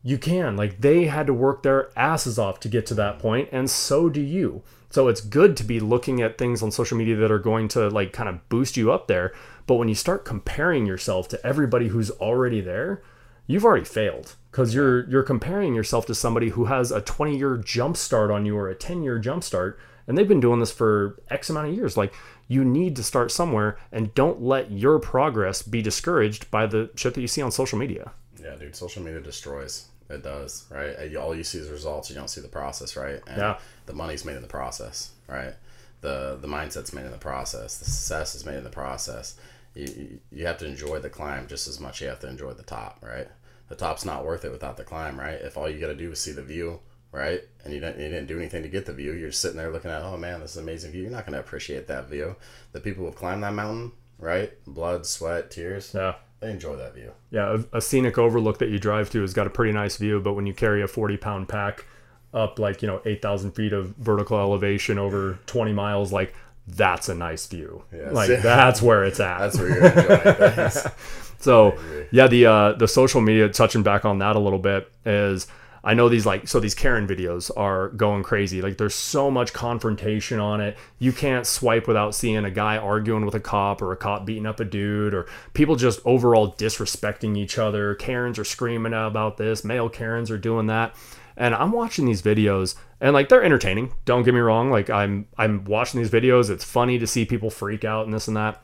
you 0.03 0.19
can. 0.19 0.57
Like 0.57 0.81
they 0.81 1.07
had 1.07 1.27
to 1.27 1.35
work 1.35 1.63
their 1.63 1.91
asses 1.99 2.39
off 2.39 2.61
to 2.61 2.69
get 2.69 2.87
to 2.87 2.95
that 2.95 3.19
point, 3.19 3.49
and 3.53 3.71
so 3.71 4.09
do 4.09 4.21
you. 4.21 4.63
So 4.91 5.09
it's 5.09 5.21
good 5.21 5.57
to 5.59 5.65
be 5.65 5.81
looking 5.81 6.23
at 6.23 6.39
things 6.39 6.63
on 6.63 6.71
social 6.71 6.97
media 6.97 7.17
that 7.17 7.31
are 7.31 7.39
going 7.39 7.69
to 7.69 7.89
like 7.89 8.13
kind 8.13 8.29
of 8.29 8.49
boost 8.49 8.77
you 8.77 8.91
up 8.91 9.07
there. 9.07 9.33
But 9.67 9.75
when 9.75 9.89
you 9.89 9.95
start 9.95 10.25
comparing 10.25 10.87
yourself 10.87 11.29
to 11.29 11.47
everybody 11.47 11.89
who's 11.89 12.11
already 12.13 12.63
there, 12.63 13.03
you've 13.47 13.65
already 13.65 13.85
failed 13.85 14.37
because 14.51 14.75
you're 14.75 15.09
you're 15.11 15.25
comparing 15.25 15.75
yourself 15.75 16.07
to 16.07 16.15
somebody 16.15 16.51
who 16.51 16.67
has 16.67 16.93
a 16.93 17.01
20 17.01 17.37
year 17.37 17.57
jump 17.57 17.97
start 17.97 18.31
on 18.31 18.47
you 18.47 18.57
or 18.57 18.69
a 18.69 18.75
10 18.75 19.03
year 19.03 19.19
jump 19.19 19.43
start 19.43 19.79
and 20.07 20.17
they've 20.17 20.29
been 20.29 20.41
doing 20.41 20.61
this 20.61 20.73
for 20.73 21.21
x 21.31 21.51
amount 21.51 21.69
of 21.69 21.75
years 21.75 21.97
like 21.97 22.15
you 22.47 22.65
need 22.65 22.95
to 22.95 23.03
start 23.03 23.31
somewhere 23.31 23.77
and 23.91 24.15
don't 24.15 24.41
let 24.41 24.71
your 24.71 24.99
progress 24.99 25.63
be 25.63 25.83
discouraged 25.83 26.51
by 26.51 26.67
the 26.67 26.91
shit 26.95 27.15
that 27.15 27.21
you 27.21 27.27
see 27.27 27.43
on 27.43 27.51
social 27.51 27.79
media 27.79 28.13
Yeah, 28.43 28.55
dude, 28.57 28.77
social 28.77 29.03
media 29.03 29.21
destroys. 29.21 29.87
It 30.11 30.23
does, 30.23 30.65
right? 30.71 31.15
All 31.17 31.35
you 31.35 31.45
see 31.45 31.59
is 31.59 31.69
results. 31.69 32.09
You 32.09 32.17
don't 32.17 32.31
see 32.31 32.41
the 32.41 32.49
process, 32.49 32.97
right? 32.97 33.21
And 33.27 33.37
Yeah. 33.39 33.59
The 33.87 33.93
money's 33.93 34.25
made 34.25 34.37
in 34.37 34.43
the 34.43 34.49
process, 34.49 35.11
right? 35.29 35.55
The 36.01 36.39
the 36.41 36.49
mindset's 36.49 36.93
made 36.93 37.05
in 37.05 37.11
the 37.11 37.19
process. 37.19 37.79
The 37.79 37.85
success 37.85 38.35
is 38.35 38.47
made 38.47 38.57
in 38.57 38.65
the 38.65 38.71
process. 38.71 39.35
You, 39.75 40.19
you- 40.33 40.47
have 40.47 40.59
to 40.59 40.67
enjoy 40.67 40.99
the 41.01 41.11
climb 41.11 41.47
just 41.47 41.69
as 41.69 41.79
much. 41.79 41.97
As 41.97 42.01
you 42.03 42.09
have 42.09 42.21
to 42.21 42.29
enjoy 42.29 42.53
the 42.55 42.63
top, 42.63 42.99
right? 43.03 43.29
The 43.69 43.75
top's 43.75 44.05
not 44.07 44.25
worth 44.25 44.45
it 44.47 44.51
without 44.53 44.77
the 44.79 44.85
climb, 44.85 45.21
right? 45.21 45.35
If 45.35 45.59
all 45.59 45.69
you 45.69 45.79
got 45.79 45.89
to 45.89 45.95
do 45.95 46.11
is 46.11 46.19
see 46.21 46.33
the 46.33 46.43
view, 46.43 46.81
right, 47.13 47.43
and 47.65 47.75
you 47.75 47.81
didn't 47.81 48.01
you 48.01 48.09
didn't 48.09 48.29
do 48.29 48.39
anything 48.39 48.63
to 48.63 48.69
get 48.71 48.87
the 48.87 48.95
view, 48.95 49.13
you're 49.13 49.31
sitting 49.33 49.59
there 49.59 49.71
looking 49.71 49.91
at, 49.91 50.01
oh 50.03 50.17
man, 50.17 50.41
this 50.41 50.53
is 50.53 50.57
an 50.57 50.63
amazing 50.63 50.93
view. 50.93 51.03
You're 51.03 51.11
not 51.11 51.27
going 51.27 51.35
to 51.35 51.41
appreciate 51.41 51.87
that 51.89 52.09
view. 52.09 52.37
The 52.73 52.81
people 52.81 53.05
who've 53.05 53.15
climbed 53.15 53.43
that 53.43 53.53
mountain, 53.53 53.93
right? 54.19 54.53
Blood, 54.67 55.05
sweat, 55.05 55.51
tears. 55.51 55.93
yeah 55.95 56.15
They 56.41 56.51
enjoy 56.51 56.77
that 56.77 56.95
view. 56.95 57.13
yeah 57.31 57.59
a, 57.73 57.79
a 57.79 57.81
scenic 57.81 58.17
overlook 58.19 58.59
that 58.59 58.69
you 58.69 58.79
drive 58.79 59.11
to 59.11 59.21
has 59.23 59.35
got 59.35 59.47
a 59.47 59.51
pretty 59.51 59.73
nice 59.73 59.97
view 59.97 60.21
but 60.21 60.35
when 60.35 60.47
you 60.47 60.55
carry 60.55 60.83
a 60.83 60.87
40 60.89 61.17
pound 61.17 61.49
pack 61.49 61.85
up 62.35 62.59
like 62.59 62.83
you 62.83 62.89
know 62.89 63.01
8000 63.05 63.53
feet 63.53 63.73
of 63.73 63.97
vertical 63.97 64.39
elevation 64.39 64.99
over 64.99 65.39
20 65.47 65.73
miles 65.73 66.13
like 66.13 66.35
that's 66.67 67.09
a 67.09 67.15
nice 67.15 67.47
view 67.47 67.83
Yes. 67.93 68.13
like 68.13 68.29
that's 68.43 68.81
where 68.83 69.05
it's 69.05 69.19
at 69.21 69.39
That's 69.39 69.59
where 69.59 69.69
you're 69.69 69.87
enjoying. 69.87 70.93
So 71.41 71.79
yeah, 72.11 72.27
the 72.27 72.47
uh, 72.47 72.73
the 72.73 72.89
social 72.89 73.21
media 73.21 73.49
touching 73.49 73.85
back 73.85 74.05
on 74.05 74.19
that 74.19 74.35
a 74.35 74.41
little 74.41 74.59
bit 74.59 74.91
is 75.07 75.47
I 75.85 75.95
know 75.95 76.09
these 76.09 76.27
like 76.27 76.49
so 76.49 76.61
these 76.61 76.75
Karen 76.75 77.07
videos 77.07 77.51
are 77.57 77.89
going 77.91 78.23
crazy. 78.23 78.61
Like 78.61 78.79
there's 78.79 78.95
so 78.95 79.31
much 79.31 79.53
confrontation 79.53 80.41
on 80.41 80.61
it. 80.61 80.77
You 80.99 81.13
can't 81.13 81.47
swipe 81.47 81.87
without 81.87 82.15
seeing 82.15 82.45
a 82.45 82.51
guy 82.51 82.77
arguing 82.77 83.25
with 83.25 83.35
a 83.35 83.41
cop 83.41 83.81
or 83.81 83.93
a 83.93 83.97
cop 83.97 84.27
beating 84.27 84.47
up 84.47 84.61
a 84.61 84.65
dude 84.65 85.15
or 85.15 85.27
people 85.55 85.77
just 85.77 86.01
overall 86.05 86.53
disrespecting 86.53 87.37
each 87.37 87.59
other. 87.59 87.95
Karens 87.95 88.39
are 88.39 88.45
screaming 88.45 88.93
about 88.93 89.37
this. 89.37 89.65
Male 89.65 89.89
Karens 89.89 90.31
are 90.31 90.39
doing 90.39 90.67
that. 90.67 90.95
And 91.37 91.55
I'm 91.55 91.71
watching 91.71 92.07
these 92.07 92.23
videos 92.23 92.75
and 93.01 93.15
like 93.15 93.29
they're 93.29 93.45
entertaining. 93.45 93.93
Don't 94.05 94.25
get 94.25 94.35
me 94.35 94.41
wrong. 94.41 94.71
Like 94.71 94.91
I'm 94.91 95.27
I'm 95.37 95.65
watching 95.65 96.01
these 96.01 96.11
videos. 96.11 96.51
It's 96.51 96.65
funny 96.65 96.99
to 96.99 97.07
see 97.07 97.25
people 97.25 97.51
freak 97.51 97.85
out 97.85 98.05
and 98.05 98.13
this 98.13 98.27
and 98.27 98.37
that. 98.37 98.63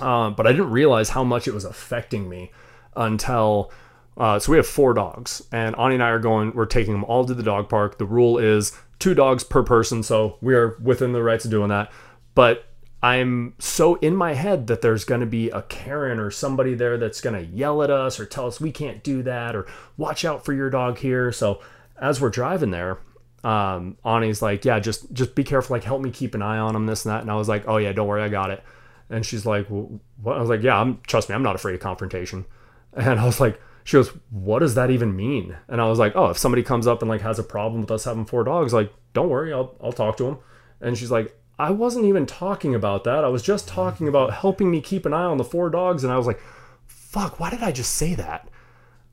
Um, 0.00 0.34
but 0.34 0.46
I 0.46 0.52
didn't 0.52 0.70
realize 0.70 1.10
how 1.10 1.24
much 1.24 1.46
it 1.46 1.54
was 1.54 1.64
affecting 1.64 2.28
me 2.28 2.50
until. 2.96 3.72
Uh, 4.18 4.38
so 4.38 4.50
we 4.50 4.58
have 4.58 4.66
four 4.66 4.92
dogs, 4.94 5.42
and 5.52 5.76
Ani 5.78 5.94
and 5.94 6.02
I 6.02 6.08
are 6.08 6.18
going. 6.18 6.52
We're 6.52 6.66
taking 6.66 6.92
them 6.92 7.04
all 7.04 7.24
to 7.24 7.34
the 7.34 7.42
dog 7.42 7.68
park. 7.68 7.98
The 7.98 8.04
rule 8.04 8.36
is 8.36 8.72
two 8.98 9.14
dogs 9.14 9.44
per 9.44 9.62
person, 9.62 10.02
so 10.02 10.38
we 10.40 10.54
are 10.54 10.76
within 10.82 11.12
the 11.12 11.22
rights 11.22 11.44
of 11.44 11.52
doing 11.52 11.68
that. 11.68 11.92
But 12.34 12.66
I'm 13.00 13.54
so 13.60 13.94
in 13.96 14.16
my 14.16 14.34
head 14.34 14.66
that 14.66 14.82
there's 14.82 15.04
going 15.04 15.20
to 15.20 15.26
be 15.26 15.50
a 15.50 15.62
Karen 15.62 16.18
or 16.18 16.32
somebody 16.32 16.74
there 16.74 16.98
that's 16.98 17.20
going 17.20 17.36
to 17.36 17.52
yell 17.54 17.80
at 17.82 17.90
us 17.90 18.18
or 18.18 18.26
tell 18.26 18.46
us 18.48 18.60
we 18.60 18.72
can't 18.72 19.04
do 19.04 19.22
that 19.22 19.54
or 19.54 19.66
watch 19.96 20.24
out 20.24 20.44
for 20.44 20.52
your 20.52 20.68
dog 20.68 20.98
here. 20.98 21.30
So 21.30 21.60
as 22.00 22.20
we're 22.20 22.30
driving 22.30 22.72
there, 22.72 22.98
um, 23.44 23.98
Ani's 24.04 24.42
like, 24.42 24.64
yeah, 24.64 24.80
just 24.80 25.12
just 25.12 25.36
be 25.36 25.44
careful. 25.44 25.74
Like, 25.74 25.84
help 25.84 26.02
me 26.02 26.10
keep 26.10 26.34
an 26.34 26.42
eye 26.42 26.58
on 26.58 26.74
him, 26.74 26.86
this 26.86 27.04
and 27.04 27.14
that. 27.14 27.22
And 27.22 27.30
I 27.30 27.36
was 27.36 27.48
like, 27.48 27.68
oh 27.68 27.76
yeah, 27.76 27.92
don't 27.92 28.08
worry, 28.08 28.22
I 28.22 28.28
got 28.28 28.50
it. 28.50 28.64
And 29.10 29.24
she's 29.24 29.46
like, 29.46 29.70
well, 29.70 30.00
what? 30.20 30.36
I 30.36 30.40
was 30.40 30.50
like, 30.50 30.62
yeah, 30.62 30.80
I'm 30.80 31.00
trust 31.06 31.28
me, 31.28 31.36
I'm 31.36 31.44
not 31.44 31.54
afraid 31.54 31.74
of 31.74 31.80
confrontation. 31.80 32.44
And 32.96 33.20
I 33.20 33.26
was 33.26 33.38
like, 33.38 33.60
she 33.88 33.96
goes, 33.96 34.10
what 34.28 34.58
does 34.58 34.74
that 34.74 34.90
even 34.90 35.16
mean? 35.16 35.56
And 35.66 35.80
I 35.80 35.88
was 35.88 35.98
like, 35.98 36.12
oh, 36.14 36.26
if 36.26 36.36
somebody 36.36 36.62
comes 36.62 36.86
up 36.86 37.00
and 37.00 37.08
like 37.08 37.22
has 37.22 37.38
a 37.38 37.42
problem 37.42 37.80
with 37.80 37.90
us 37.90 38.04
having 38.04 38.26
four 38.26 38.44
dogs, 38.44 38.74
like, 38.74 38.92
don't 39.14 39.30
worry, 39.30 39.50
I'll 39.50 39.74
I'll 39.82 39.92
talk 39.92 40.18
to 40.18 40.26
him. 40.26 40.36
And 40.82 40.98
she's 40.98 41.10
like, 41.10 41.34
I 41.58 41.70
wasn't 41.70 42.04
even 42.04 42.26
talking 42.26 42.74
about 42.74 43.04
that. 43.04 43.24
I 43.24 43.28
was 43.28 43.42
just 43.42 43.66
talking 43.66 44.06
about 44.06 44.34
helping 44.34 44.70
me 44.70 44.82
keep 44.82 45.06
an 45.06 45.14
eye 45.14 45.24
on 45.24 45.38
the 45.38 45.44
four 45.44 45.70
dogs. 45.70 46.04
And 46.04 46.12
I 46.12 46.18
was 46.18 46.26
like, 46.26 46.38
fuck, 46.84 47.40
why 47.40 47.48
did 47.48 47.62
I 47.62 47.72
just 47.72 47.94
say 47.94 48.14
that? 48.16 48.50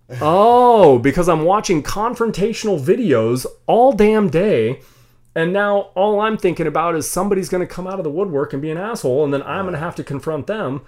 oh, 0.19 0.99
because 0.99 1.29
I'm 1.29 1.45
watching 1.45 1.81
confrontational 1.81 2.77
videos 2.77 3.45
all 3.67 3.93
damn 3.93 4.29
day. 4.29 4.81
And 5.33 5.53
now 5.53 5.91
all 5.95 6.19
I'm 6.19 6.35
thinking 6.35 6.67
about 6.67 6.97
is 6.97 7.09
somebody's 7.09 7.47
going 7.47 7.65
to 7.65 7.73
come 7.73 7.87
out 7.87 7.97
of 7.97 8.03
the 8.03 8.11
woodwork 8.11 8.51
and 8.51 8.61
be 8.61 8.71
an 8.71 8.77
asshole. 8.77 9.23
And 9.23 9.33
then 9.33 9.43
I'm 9.43 9.63
going 9.63 9.73
to 9.73 9.79
have 9.79 9.95
to 9.95 10.03
confront 10.03 10.47
them. 10.47 10.81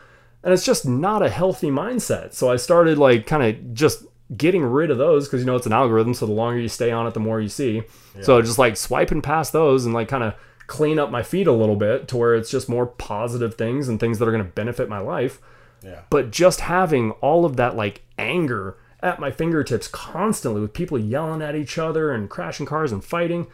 And 0.47 0.53
it's 0.53 0.63
just 0.63 0.88
not 0.88 1.21
a 1.21 1.29
healthy 1.29 1.69
mindset. 1.69 2.31
So 2.31 2.49
I 2.49 2.55
started 2.55 2.97
like 2.97 3.27
kind 3.27 3.43
of 3.43 3.73
just 3.73 4.05
getting 4.38 4.63
rid 4.63 4.89
of 4.89 4.97
those 4.97 5.27
because 5.27 5.41
you 5.41 5.45
know 5.45 5.57
it's 5.57 5.65
an 5.65 5.73
algorithm. 5.73 6.13
So 6.13 6.25
the 6.25 6.31
longer 6.31 6.57
you 6.57 6.69
stay 6.69 6.89
on 6.89 7.05
it, 7.05 7.13
the 7.13 7.19
more 7.19 7.41
you 7.41 7.49
see. 7.49 7.83
So 8.21 8.41
just 8.41 8.57
like 8.57 8.77
swiping 8.77 9.21
past 9.21 9.51
those 9.51 9.83
and 9.83 9.93
like 9.93 10.07
kind 10.07 10.23
of 10.23 10.36
clean 10.67 10.99
up 10.99 11.12
my 11.12 11.21
feed 11.21 11.47
a 11.47 11.51
little 11.51 11.75
bit 11.75 12.07
to 12.07 12.15
where 12.15 12.33
it's 12.33 12.49
just 12.49 12.69
more 12.69 12.86
positive 12.86 13.55
things 13.55 13.89
and 13.89 13.99
things 13.99 14.19
that 14.19 14.27
are 14.29 14.31
going 14.31 14.41
to 14.41 14.49
benefit 14.49 14.88
my 14.88 14.99
life. 14.99 15.41
Yeah. 15.83 16.03
But 16.10 16.31
just 16.31 16.62
having 16.62 17.12
all 17.19 17.43
of 17.43 17.57
that 17.57 17.75
like 17.75 18.03
anger 18.17 18.77
at 19.01 19.19
my 19.19 19.31
fingertips 19.31 19.89
constantly 19.89 20.62
with 20.62 20.71
people 20.71 20.97
yelling 20.97 21.41
at 21.41 21.57
each 21.57 21.77
other 21.77 22.13
and 22.13 22.29
crashing 22.29 22.65
cars 22.65 22.93
and 22.93 23.03
fighting. 23.03 23.47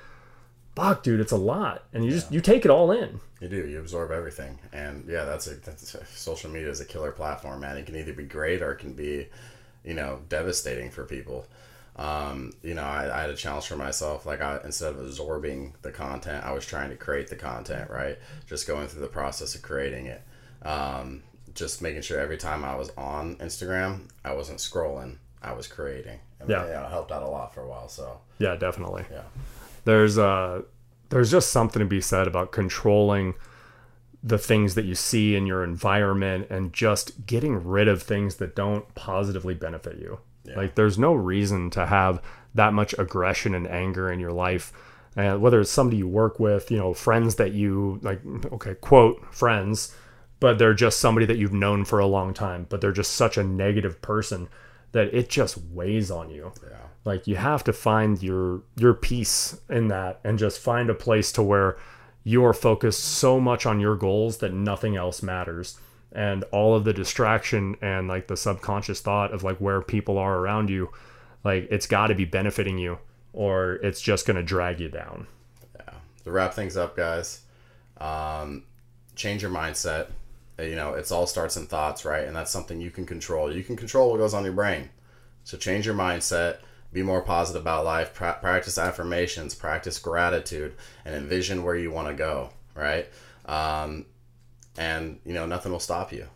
Fuck, 0.75 1.03
dude, 1.03 1.19
it's 1.19 1.31
a 1.31 1.37
lot, 1.37 1.83
and 1.93 2.03
you 2.03 2.09
just 2.11 2.31
you 2.31 2.41
take 2.41 2.65
it 2.65 2.71
all 2.71 2.91
in. 2.91 3.19
You 3.39 3.47
do. 3.47 3.67
You 3.67 3.79
absorb 3.79 4.09
everything, 4.11 4.57
and 4.71 5.07
yeah, 5.07 5.23
that's 5.25 5.45
a, 5.47 5.55
that's 5.55 5.93
a, 5.93 6.03
social 6.07 6.49
media 6.49 6.69
is 6.69 6.79
a 6.81 6.85
killer 6.85 7.11
platform, 7.11 7.59
man. 7.61 7.77
It 7.77 7.85
can 7.85 7.95
either 7.95 8.13
be 8.13 8.23
great 8.23 8.61
or 8.63 8.71
it 8.71 8.79
can 8.79 8.93
be, 8.93 9.27
you 9.83 9.93
know, 9.93 10.21
devastating 10.29 10.89
for 10.89 11.03
people. 11.05 11.45
Um, 11.95 12.53
you 12.63 12.73
know, 12.73 12.81
I, 12.81 13.15
I 13.15 13.21
had 13.21 13.29
a 13.29 13.35
challenge 13.35 13.67
for 13.67 13.75
myself. 13.75 14.25
Like, 14.25 14.41
I 14.41 14.59
instead 14.63 14.93
of 14.93 14.99
absorbing 14.99 15.75
the 15.83 15.91
content, 15.91 16.43
I 16.43 16.51
was 16.53 16.65
trying 16.65 16.89
to 16.89 16.95
create 16.95 17.27
the 17.27 17.35
content. 17.35 17.91
Right, 17.91 18.17
just 18.47 18.65
going 18.65 18.87
through 18.87 19.01
the 19.01 19.07
process 19.07 19.53
of 19.53 19.61
creating 19.61 20.07
it. 20.07 20.23
Um, 20.63 21.21
just 21.53 21.83
making 21.83 22.01
sure 22.01 22.19
every 22.19 22.37
time 22.37 22.65
I 22.65 22.75
was 22.75 22.89
on 22.97 23.35
Instagram, 23.35 24.09
I 24.25 24.33
wasn't 24.33 24.57
scrolling. 24.57 25.17
I 25.43 25.53
was 25.53 25.67
creating. 25.67 26.19
And 26.39 26.49
Yeah. 26.49 26.65
yeah, 26.65 26.85
it 26.85 26.89
helped 26.89 27.11
out 27.11 27.21
a 27.21 27.27
lot 27.27 27.53
for 27.53 27.61
a 27.61 27.67
while. 27.67 27.89
So 27.89 28.21
Yeah, 28.39 28.55
definitely. 28.55 29.05
yeah, 29.11 29.21
There's 29.85 30.17
uh 30.17 30.61
there's 31.09 31.31
just 31.31 31.51
something 31.51 31.79
to 31.79 31.85
be 31.85 32.01
said 32.01 32.27
about 32.27 32.51
controlling 32.51 33.35
the 34.23 34.37
things 34.37 34.75
that 34.75 34.85
you 34.85 34.95
see 34.95 35.35
in 35.35 35.45
your 35.45 35.63
environment 35.63 36.47
and 36.49 36.73
just 36.73 37.25
getting 37.25 37.63
rid 37.63 37.87
of 37.87 38.01
things 38.01 38.37
that 38.37 38.55
don't 38.55 38.95
positively 38.95 39.53
benefit 39.53 39.97
you. 39.97 40.19
Like 40.55 40.75
there's 40.75 40.97
no 40.97 41.13
reason 41.13 41.69
to 41.71 41.85
have 41.85 42.21
that 42.55 42.73
much 42.73 42.93
aggression 42.97 43.53
and 43.53 43.67
anger 43.67 44.11
in 44.11 44.19
your 44.19 44.31
life. 44.31 44.71
And 45.15 45.41
whether 45.41 45.59
it's 45.59 45.69
somebody 45.69 45.97
you 45.97 46.07
work 46.07 46.39
with, 46.39 46.71
you 46.71 46.77
know, 46.77 46.93
friends 46.93 47.35
that 47.35 47.51
you 47.51 47.99
like 48.01 48.21
okay, 48.51 48.75
quote 48.75 49.23
friends, 49.33 49.95
but 50.39 50.57
they're 50.57 50.73
just 50.73 50.99
somebody 50.99 51.25
that 51.25 51.37
you've 51.37 51.53
known 51.53 51.85
for 51.85 51.99
a 51.99 52.07
long 52.07 52.33
time, 52.33 52.65
but 52.69 52.81
they're 52.81 52.91
just 52.91 53.11
such 53.11 53.37
a 53.37 53.43
negative 53.43 54.01
person 54.01 54.49
that 54.93 55.13
it 55.13 55.29
just 55.29 55.57
weighs 55.57 56.09
on 56.09 56.29
you 56.29 56.51
yeah, 56.69 56.77
like 57.05 57.27
you 57.27 57.35
have 57.35 57.63
to 57.65 57.73
find 57.73 58.21
your 58.23 58.61
your 58.75 58.93
peace 58.93 59.59
in 59.69 59.87
that 59.89 60.19
and 60.23 60.39
just 60.39 60.59
find 60.59 60.89
a 60.89 60.95
place 60.95 61.31
to 61.33 61.43
where 61.43 61.77
you 62.23 62.43
are 62.45 62.53
focused 62.53 63.03
so 63.03 63.39
much 63.39 63.65
on 63.65 63.79
your 63.79 63.95
goals 63.95 64.37
that 64.37 64.53
nothing 64.53 64.95
else 64.95 65.21
matters 65.21 65.77
and 66.11 66.43
all 66.51 66.75
of 66.75 66.83
the 66.83 66.93
distraction 66.93 67.75
and 67.81 68.07
like 68.07 68.27
the 68.27 68.37
subconscious 68.37 69.01
thought 69.01 69.33
of 69.33 69.43
like 69.43 69.57
where 69.57 69.81
people 69.81 70.17
are 70.17 70.37
around 70.37 70.69
you 70.69 70.89
like 71.43 71.67
it's 71.69 71.87
got 71.87 72.07
to 72.07 72.15
be 72.15 72.25
benefiting 72.25 72.77
you 72.77 72.97
or 73.33 73.73
it's 73.75 73.99
just 73.99 74.25
going 74.25 74.37
to 74.37 74.43
drag 74.43 74.79
you 74.79 74.89
down 74.89 75.27
yeah. 75.75 75.93
To 76.23 76.31
wrap 76.31 76.53
things 76.53 76.77
up, 76.77 76.95
guys, 76.95 77.41
um, 77.97 78.63
change 79.15 79.41
your 79.41 79.51
mindset. 79.51 80.07
Uh, 80.59 80.63
You 80.63 80.75
know, 80.75 80.93
it's 80.93 81.11
all 81.11 81.27
starts 81.27 81.57
in 81.57 81.65
thoughts, 81.65 82.05
right? 82.05 82.25
And 82.25 82.35
that's 82.35 82.51
something 82.51 82.79
you 82.79 82.91
can 82.91 83.05
control. 83.05 83.51
You 83.53 83.63
can 83.63 83.75
control 83.75 84.11
what 84.11 84.17
goes 84.17 84.33
on 84.33 84.43
your 84.43 84.53
brain. 84.53 84.89
So 85.43 85.57
change 85.57 85.85
your 85.85 85.95
mindset. 85.95 86.57
Be 86.93 87.03
more 87.03 87.21
positive 87.21 87.61
about 87.61 87.83
life. 87.83 88.13
Pra- 88.13 88.37
practice 88.39 88.77
affirmations. 88.77 89.55
Practice 89.55 89.99
gratitude, 89.99 90.75
and 91.03 91.15
envision 91.15 91.63
where 91.63 91.75
you 91.75 91.91
want 91.91 92.07
to 92.07 92.13
go. 92.13 92.51
Right? 92.75 93.09
Um, 93.45 94.05
and 94.77 95.19
you 95.25 95.33
know, 95.33 95.45
nothing 95.45 95.71
will 95.71 95.79
stop 95.79 96.13
you. 96.13 96.27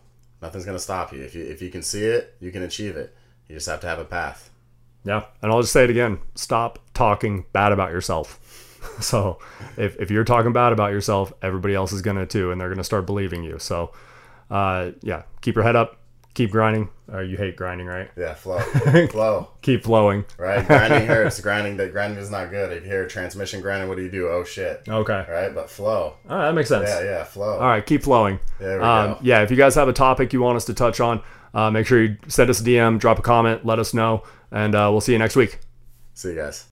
Nothing's 0.42 0.64
gonna 0.64 0.78
stop 0.78 1.12
you. 1.12 1.22
If 1.22 1.34
you 1.34 1.44
if 1.44 1.62
you 1.62 1.70
can 1.70 1.82
see 1.82 2.04
it, 2.04 2.34
you 2.40 2.50
can 2.50 2.62
achieve 2.62 2.96
it. 2.96 3.16
You 3.48 3.54
just 3.54 3.68
have 3.68 3.80
to 3.80 3.86
have 3.86 3.98
a 3.98 4.04
path. 4.04 4.50
Yeah. 5.04 5.24
And 5.40 5.50
I'll 5.50 5.60
just 5.62 5.72
say 5.72 5.84
it 5.84 5.90
again 5.90 6.18
stop 6.34 6.78
talking 6.92 7.46
bad 7.52 7.72
about 7.72 7.92
yourself. 7.92 8.40
so 9.00 9.38
if, 9.76 9.96
if 9.96 10.10
you're 10.10 10.24
talking 10.24 10.52
bad 10.52 10.72
about 10.72 10.92
yourself, 10.92 11.32
everybody 11.42 11.74
else 11.74 11.92
is 11.92 12.02
going 12.02 12.16
to 12.16 12.26
too, 12.26 12.50
and 12.50 12.60
they're 12.60 12.68
going 12.68 12.78
to 12.78 12.84
start 12.84 13.06
believing 13.06 13.42
you. 13.42 13.58
So, 13.58 13.92
uh, 14.50 14.92
yeah, 15.02 15.22
keep 15.40 15.54
your 15.54 15.64
head 15.64 15.76
up, 15.76 15.97
keep 16.38 16.50
grinding. 16.52 16.88
Uh, 17.12 17.18
you 17.20 17.36
hate 17.36 17.56
grinding, 17.56 17.86
right? 17.86 18.08
Yeah, 18.16 18.34
flow, 18.34 18.58
flow. 19.10 19.48
Keep 19.62 19.82
flowing. 19.82 20.24
Right? 20.38 20.64
Grinding 20.66 21.06
hurts. 21.06 21.40
grinding 21.40 21.76
that 21.78 21.92
grinding 21.92 22.18
is 22.18 22.30
not 22.30 22.50
good. 22.50 22.72
If 22.72 22.84
you 22.84 22.90
hear 22.90 23.06
transmission 23.08 23.60
grinding, 23.60 23.88
what 23.88 23.96
do 23.96 24.04
you 24.04 24.10
do? 24.10 24.28
Oh 24.28 24.44
shit. 24.44 24.82
Okay. 24.88 25.24
Right? 25.28 25.52
But 25.54 25.68
flow. 25.68 26.14
All 26.30 26.36
right. 26.36 26.46
That 26.46 26.54
makes 26.54 26.68
sense. 26.68 26.88
Yeah, 26.88 27.02
yeah, 27.02 27.24
flow. 27.24 27.54
All 27.58 27.66
right. 27.66 27.84
Keep 27.84 28.04
flowing. 28.04 28.38
There 28.60 28.78
we 28.78 28.84
Um, 28.84 29.12
go. 29.14 29.18
yeah. 29.22 29.42
If 29.42 29.50
you 29.50 29.56
guys 29.56 29.74
have 29.74 29.88
a 29.88 29.92
topic 29.92 30.32
you 30.32 30.40
want 30.40 30.56
us 30.56 30.64
to 30.66 30.74
touch 30.74 31.00
on, 31.00 31.20
uh, 31.54 31.70
make 31.70 31.86
sure 31.86 32.02
you 32.02 32.16
send 32.28 32.50
us 32.50 32.60
a 32.60 32.64
DM, 32.64 32.98
drop 33.00 33.18
a 33.18 33.22
comment, 33.22 33.66
let 33.66 33.78
us 33.78 33.92
know, 33.92 34.22
and 34.52 34.74
uh, 34.74 34.88
we'll 34.92 35.00
see 35.00 35.12
you 35.12 35.18
next 35.18 35.34
week. 35.34 35.58
See 36.14 36.28
you 36.30 36.34
guys. 36.36 36.66